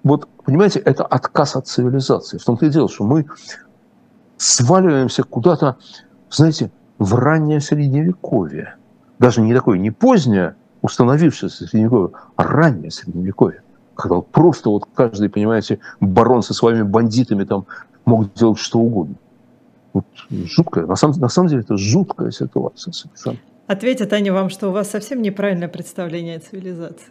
[0.02, 2.38] Вот, понимаете, это отказ от цивилизации.
[2.38, 3.26] В том-то и дело, что мы
[4.36, 5.76] сваливаемся куда-то,
[6.30, 8.74] знаете, в раннее средневековье.
[9.18, 13.62] Даже не такое, не позднее, установившееся средневековье, а раннее средневековье.
[13.94, 17.66] Когда просто вот каждый, понимаете, барон со своими бандитами там
[18.04, 19.14] мог делать что угодно.
[19.92, 23.38] Вот жуткая, на самом, на самом деле это жуткая ситуация совершенно.
[23.66, 27.08] Ответит Аня вам, что у вас совсем неправильное представление о цивилизации.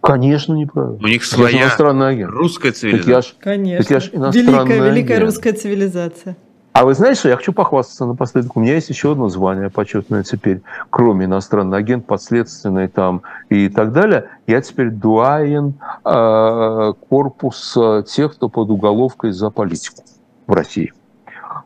[0.00, 0.98] Конечно, неправильно.
[1.02, 2.30] У них своя иностранный агент.
[2.30, 3.04] русская цивилизация.
[3.04, 3.84] Так я ж, Конечно.
[3.84, 4.86] Так я ж великая, агент.
[4.86, 6.36] великая русская цивилизация.
[6.72, 8.56] А вы знаете, что я хочу похвастаться напоследок.
[8.56, 13.92] У меня есть еще одно звание почетное теперь, кроме иностранный агент, подследственный там и так
[13.92, 14.28] далее.
[14.46, 15.74] Я теперь дуаен
[16.04, 20.04] э, корпуса тех, кто под уголовкой за политику
[20.46, 20.92] в России.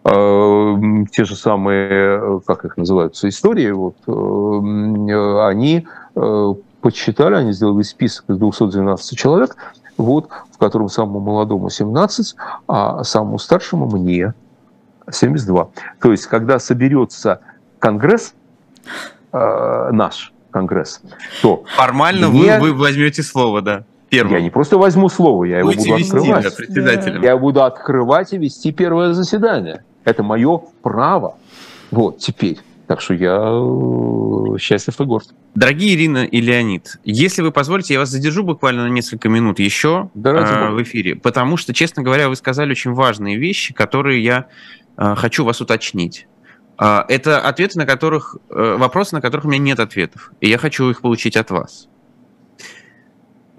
[0.04, 0.76] Э,
[1.12, 5.86] те же самые, как их называются, истории, вот, э, они
[6.16, 9.56] э, подсчитали, они сделали список из 212 человек,
[9.96, 12.34] вот, в котором самому молодому 17,
[12.66, 14.34] а самому старшему мне
[15.10, 15.68] 72.
[16.00, 17.40] То есть, когда соберется
[17.78, 18.34] Конгресс,
[19.32, 21.00] э, наш Конгресс,
[21.42, 21.62] то...
[21.76, 22.58] Формально мне...
[22.58, 23.84] вы, вы возьмете слово, да?
[24.08, 24.34] Первым.
[24.34, 26.44] Я не просто возьму слово, я Будете его буду вести, открывать.
[26.44, 27.22] Да, председателем.
[27.22, 29.84] Я буду открывать и вести первое заседание.
[30.04, 31.36] Это мое право.
[31.90, 32.58] Вот, теперь.
[32.86, 35.28] Так что я э, счастлив и горд.
[35.54, 40.10] Дорогие Ирина и Леонид, если вы позволите, я вас задержу буквально на несколько минут еще
[40.14, 44.46] да, э, в эфире, потому что, честно говоря, вы сказали очень важные вещи, которые я
[44.96, 46.26] э, хочу вас уточнить.
[46.78, 50.58] Э, это ответы, на которых, э, вопросы, на которых у меня нет ответов, и я
[50.58, 51.88] хочу их получить от вас.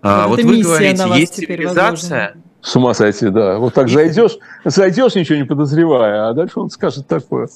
[0.03, 2.35] Э, вот вы говорите, есть цивилизация...
[2.64, 3.57] С ума сойти, да.
[3.57, 7.49] Вот так зайдешь, зайдешь, ничего не подозревая, а дальше он скажет такое.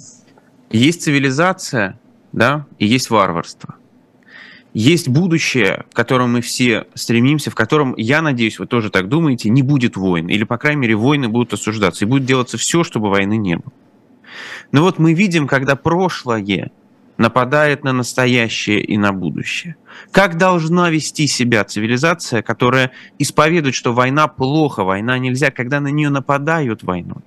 [0.70, 1.98] Есть цивилизация,
[2.34, 3.76] да, и есть варварство.
[4.74, 9.50] Есть будущее, к которому мы все стремимся, в котором, я надеюсь, вы тоже так думаете,
[9.50, 10.28] не будет войн.
[10.28, 12.04] Или, по крайней мере, войны будут осуждаться.
[12.04, 13.74] И будет делаться все, чтобы войны не было.
[14.74, 16.42] Но вот мы видим, когда прошлое
[17.18, 19.76] нападает на настоящее и на будущее.
[20.12, 26.10] Как должна вести себя цивилизация, которая исповедует, что война плохо, война нельзя, когда на нее
[26.10, 27.24] нападают войной?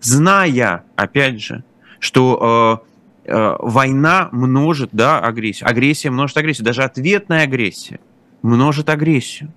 [0.00, 1.64] Зная, опять же,
[1.98, 2.84] что
[3.24, 8.00] э, война множит, да, агрессию, агрессия множит агрессию, даже ответная агрессия
[8.42, 9.52] множит агрессию.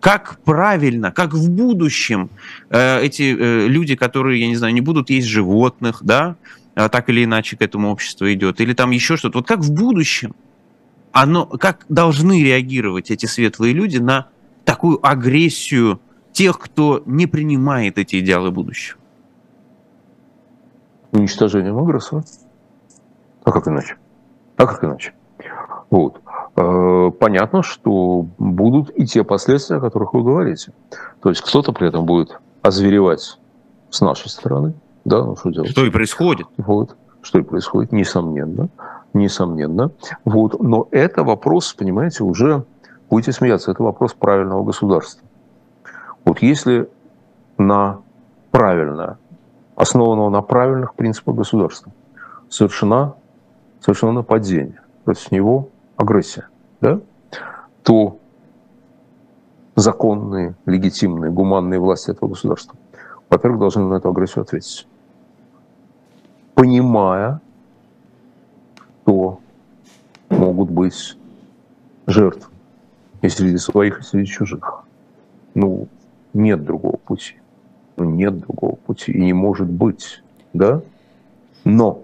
[0.00, 2.28] Как правильно, как в будущем
[2.68, 6.36] э, эти э, люди, которые, я не знаю, не будут есть животных, да,
[6.74, 10.34] так или иначе к этому обществу идет, или там еще что-то, вот как в будущем,
[11.12, 14.28] оно, как должны реагировать эти светлые люди на
[14.64, 16.00] такую агрессию
[16.32, 18.98] тех, кто не принимает эти идеалы будущего?
[21.12, 22.24] Уничтожением агрессора.
[23.44, 23.96] А как иначе?
[24.56, 25.12] А как иначе?
[25.90, 26.20] Вот.
[26.56, 30.72] Э, понятно, что будут и те последствия, о которых вы говорите.
[31.22, 33.38] То есть кто-то при этом будет озверевать
[33.90, 34.74] с нашей стороны.
[35.04, 35.70] Да, ну что делать?
[35.70, 36.46] Что и происходит.
[36.56, 36.96] Вот.
[37.22, 38.68] Что и происходит, несомненно.
[39.12, 39.90] Несомненно.
[40.24, 40.60] Вот.
[40.60, 42.64] Но это вопрос, понимаете, уже,
[43.10, 45.26] будете смеяться, это вопрос правильного государства.
[46.24, 46.88] Вот если
[47.58, 48.00] на
[48.50, 49.18] правильное,
[49.76, 51.92] основанного на правильных принципах государства,
[52.48, 53.14] совершена,
[53.80, 56.48] совершено нападение против него, агрессия,
[56.80, 57.00] да,
[57.82, 58.18] то
[59.76, 62.76] законные, легитимные, гуманные власти этого государства,
[63.28, 64.86] во-первых, должны на эту агрессию ответить.
[66.54, 67.40] Понимая,
[69.02, 69.40] что
[70.30, 71.16] могут быть
[72.06, 72.50] жертвы
[73.22, 74.84] и среди своих, и среди чужих.
[75.54, 75.88] Ну,
[76.32, 77.36] нет другого пути.
[77.96, 79.12] Ну, нет другого пути.
[79.12, 80.22] И не может быть.
[80.52, 80.82] Да?
[81.64, 82.02] Но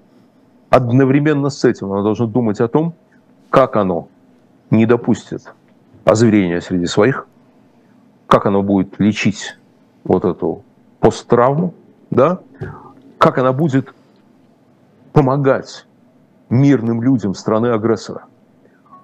[0.68, 2.94] одновременно с этим оно должно думать о том,
[3.50, 4.08] как оно
[4.70, 5.52] не допустит
[6.04, 7.26] озверения среди своих,
[8.26, 9.56] как оно будет лечить
[10.04, 10.62] вот эту
[11.00, 11.74] посттравму,
[12.10, 12.40] да,
[13.18, 13.92] как она будет
[15.12, 15.86] помогать
[16.48, 18.24] мирным людям страны-агрессора,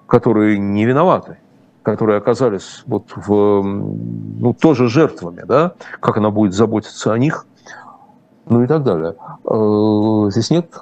[0.07, 1.37] которые не виноваты,
[1.83, 7.45] которые оказались вот в, ну, тоже жертвами, да, как она будет заботиться о них,
[8.45, 9.15] ну и так далее.
[9.45, 10.81] Э, здесь нет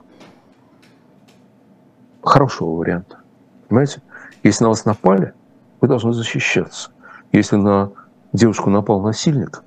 [2.23, 3.19] хорошего варианта.
[3.67, 4.01] Понимаете?
[4.43, 5.33] Если на вас напали,
[5.81, 6.91] вы должны защищаться.
[7.31, 7.91] Если на
[8.33, 9.63] девушку напал насильник,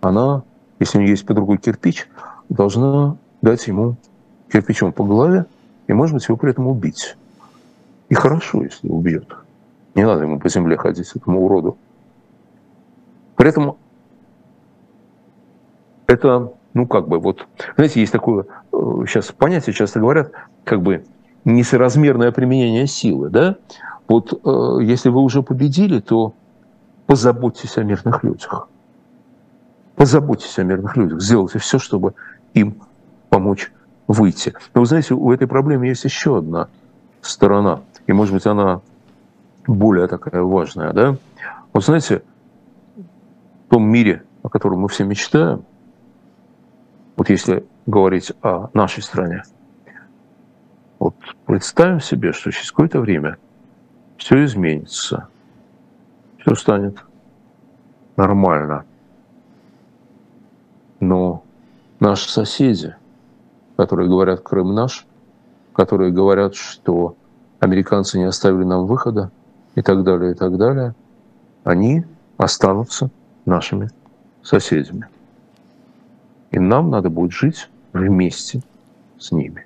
[0.00, 0.42] она,
[0.78, 2.08] если у нее есть под рукой кирпич,
[2.48, 3.96] должна дать ему
[4.50, 5.46] кирпичом по голове
[5.86, 7.16] и, может быть, его при этом убить.
[8.08, 9.28] И хорошо, если убьет.
[9.94, 11.76] Не надо ему по земле ходить, этому уроду.
[13.36, 13.76] При этом
[16.06, 17.46] это, ну как бы, вот,
[17.76, 20.32] знаете, есть такое, сейчас э, понятие часто говорят,
[20.64, 21.04] как бы
[21.44, 23.56] несоразмерное применение силы, да?
[24.08, 26.34] Вот э, если вы уже победили, то
[27.06, 28.68] позаботьтесь о мирных людях.
[29.96, 31.20] Позаботьтесь о мирных людях.
[31.20, 32.14] Сделайте все, чтобы
[32.54, 32.76] им
[33.28, 33.70] помочь
[34.08, 34.54] выйти.
[34.74, 36.68] Но вы знаете, у этой проблемы есть еще одна
[37.20, 37.82] сторона.
[38.08, 38.80] И, может быть, она
[39.66, 40.92] более такая важная.
[40.92, 41.16] Да?
[41.72, 42.22] Вот знаете,
[42.96, 45.64] в том мире, о котором мы все мечтаем,
[47.16, 49.44] вот если говорить о нашей стране–
[50.98, 51.14] вот
[51.46, 53.38] представим себе, что через какое-то время
[54.16, 55.28] все изменится,
[56.38, 56.98] все станет
[58.16, 58.84] нормально.
[60.98, 61.44] Но
[62.00, 62.96] наши соседи,
[63.78, 65.06] которые говорят «Крым наш»,
[65.72, 67.16] которые говорят, что
[67.60, 69.30] американцы не оставили нам выхода
[69.74, 70.94] и так далее, и так далее,
[71.64, 72.04] они
[72.36, 73.08] останутся
[73.46, 73.88] нашими
[74.42, 75.08] соседями.
[76.50, 78.60] И нам надо будет жить вместе
[79.18, 79.64] с ними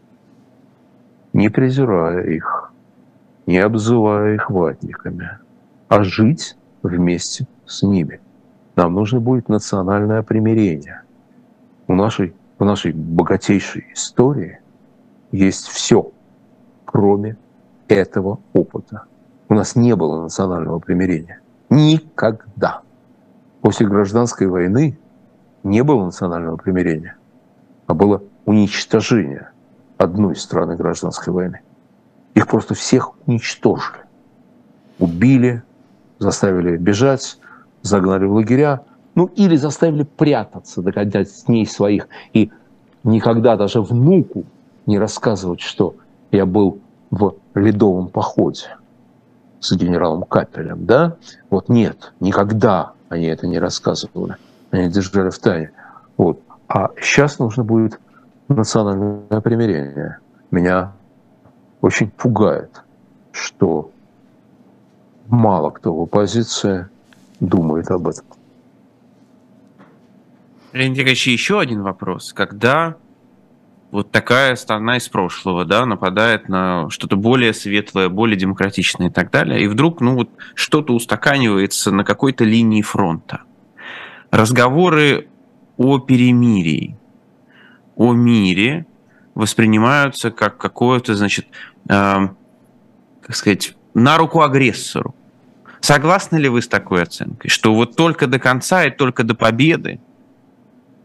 [1.32, 2.72] не презирая их,
[3.46, 5.38] не обзывая их ватниками,
[5.88, 8.20] а жить вместе с ними.
[8.76, 11.02] Нам нужно будет национальное примирение.
[11.86, 14.60] У нашей, в нашей богатейшей истории
[15.32, 16.12] есть все,
[16.84, 17.36] кроме
[17.88, 19.02] этого опыта.
[19.48, 21.40] У нас не было национального примирения.
[21.70, 22.82] Никогда.
[23.62, 24.96] После гражданской войны
[25.64, 27.16] не было национального примирения,
[27.88, 29.50] а было уничтожение
[29.98, 31.62] одной страны гражданской войны.
[32.34, 34.04] Их просто всех уничтожили.
[35.00, 35.64] Убили,
[36.20, 37.40] заставили бежать,
[37.82, 38.84] загнали в лагеря,
[39.14, 42.08] ну или заставили прятаться, догонять с ней своих.
[42.32, 42.50] И
[43.04, 44.44] никогда даже внуку
[44.86, 45.94] не рассказывать, что
[46.30, 46.78] я был
[47.10, 48.76] в ледовом походе
[49.60, 51.16] с генералом Капелем, да?
[51.50, 54.36] Вот нет, никогда они это не рассказывали.
[54.70, 55.70] Они держали в тайне.
[56.16, 56.40] Вот.
[56.66, 58.00] А сейчас нужно будет
[58.48, 60.18] национальное примирение.
[60.50, 60.92] Меня
[61.82, 62.82] очень пугает,
[63.30, 63.90] что
[65.28, 66.88] мало кто в оппозиции
[67.40, 68.24] думает об этом.
[70.72, 72.32] Леонид Николаевич, еще один вопрос.
[72.32, 72.96] Когда
[73.90, 79.30] вот такая страна из прошлого, да, нападает на что-то более светлое, более демократичное и так
[79.30, 83.42] далее, и вдруг, ну вот, что-то устаканивается на какой-то линии фронта.
[84.30, 85.28] Разговоры
[85.76, 86.96] о перемирии,
[87.96, 88.86] о мире
[89.34, 91.46] воспринимаются как какое-то, значит,
[91.88, 92.28] э,
[93.20, 95.14] как сказать, на руку агрессору.
[95.80, 100.00] Согласны ли вы с такой оценкой, что вот только до конца и только до победы,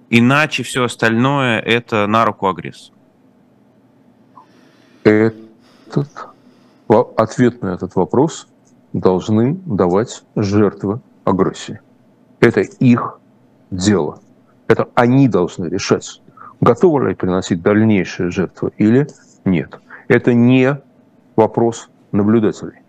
[0.10, 2.98] иначе все остальное это на руку агрессору?
[5.04, 6.10] Этот,
[7.16, 8.48] ответ на этот вопрос
[8.94, 11.80] должны давать жертвы агрессии.
[12.40, 13.20] Это их
[13.72, 14.20] дело.
[14.68, 16.22] Это они должны решать,
[16.60, 19.08] готовы ли приносить дальнейшие жертвы или
[19.46, 19.80] нет.
[20.10, 20.82] Это не
[21.36, 22.82] вопрос наблюдателей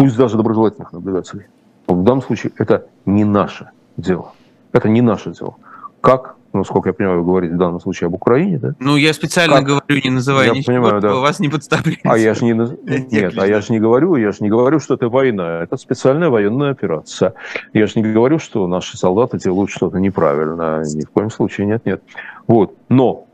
[0.00, 1.44] пусть даже доброжелательных наблюдателей.
[1.86, 4.32] Но в данном случае это не наше дело.
[4.72, 5.56] Это не наше дело.
[6.00, 8.74] Как, ну, сколько я понимаю, вы говорите в данном случае об Украине, да?
[8.80, 9.66] Ну, я специально как?
[9.66, 11.14] говорю, не называя я ничего, понимаю, да.
[11.14, 12.00] вас не подставляйте.
[12.04, 12.52] А я же не...
[12.52, 15.62] Нет, а я же не говорю, я же не говорю, что это война.
[15.62, 17.34] Это специальная военная операция.
[17.72, 20.82] Я же не говорю, что наши солдаты делают что-то неправильно.
[20.84, 22.02] Ни в коем случае нет, нет.
[22.46, 22.74] Вот.
[22.88, 23.26] Но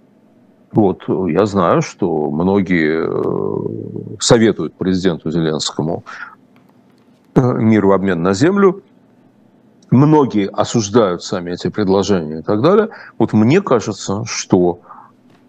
[0.72, 6.04] вот, я знаю, что многие э, советуют президенту Зеленскому
[7.34, 8.82] миру обмен на землю.
[9.90, 12.88] Многие осуждают сами эти предложения и так далее.
[13.18, 14.80] Вот мне кажется, что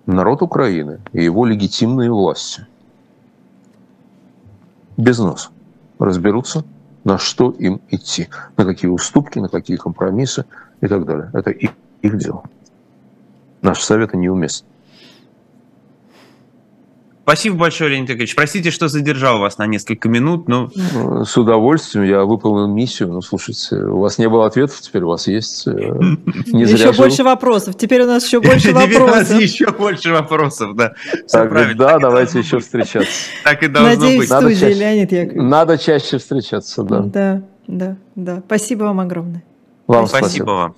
[0.05, 2.67] народ Украины и его легитимные власти
[4.95, 5.49] без нас
[5.99, 6.63] разберутся,
[7.03, 8.27] на что им идти,
[8.57, 10.45] на какие уступки, на какие компромиссы
[10.81, 11.29] и так далее.
[11.33, 11.71] Это их,
[12.01, 12.43] их дело.
[13.61, 14.67] Наши советы неуместны.
[17.27, 18.35] Спасибо большое, Леонид Яковлевич.
[18.35, 20.47] Простите, что задержал вас на несколько минут.
[20.47, 20.69] Но...
[21.25, 22.05] С удовольствием.
[22.05, 23.09] Я выполнил миссию.
[23.11, 25.67] Ну, слушайте, у вас не было ответов, теперь у вас есть.
[25.67, 27.75] Э, не еще больше вопросов.
[27.75, 28.87] Теперь у нас еще больше вопросов.
[28.87, 30.93] Теперь у нас еще больше вопросов, да.
[31.33, 33.11] Да, давайте еще встречаться.
[33.43, 34.29] Так и должно быть.
[34.29, 35.51] Надеюсь, студии, Леонид Яковлевич.
[35.51, 36.99] Надо чаще встречаться, да.
[37.01, 38.41] Да, да, да.
[38.45, 39.43] Спасибо вам огромное.
[39.85, 40.75] Вам спасибо вам.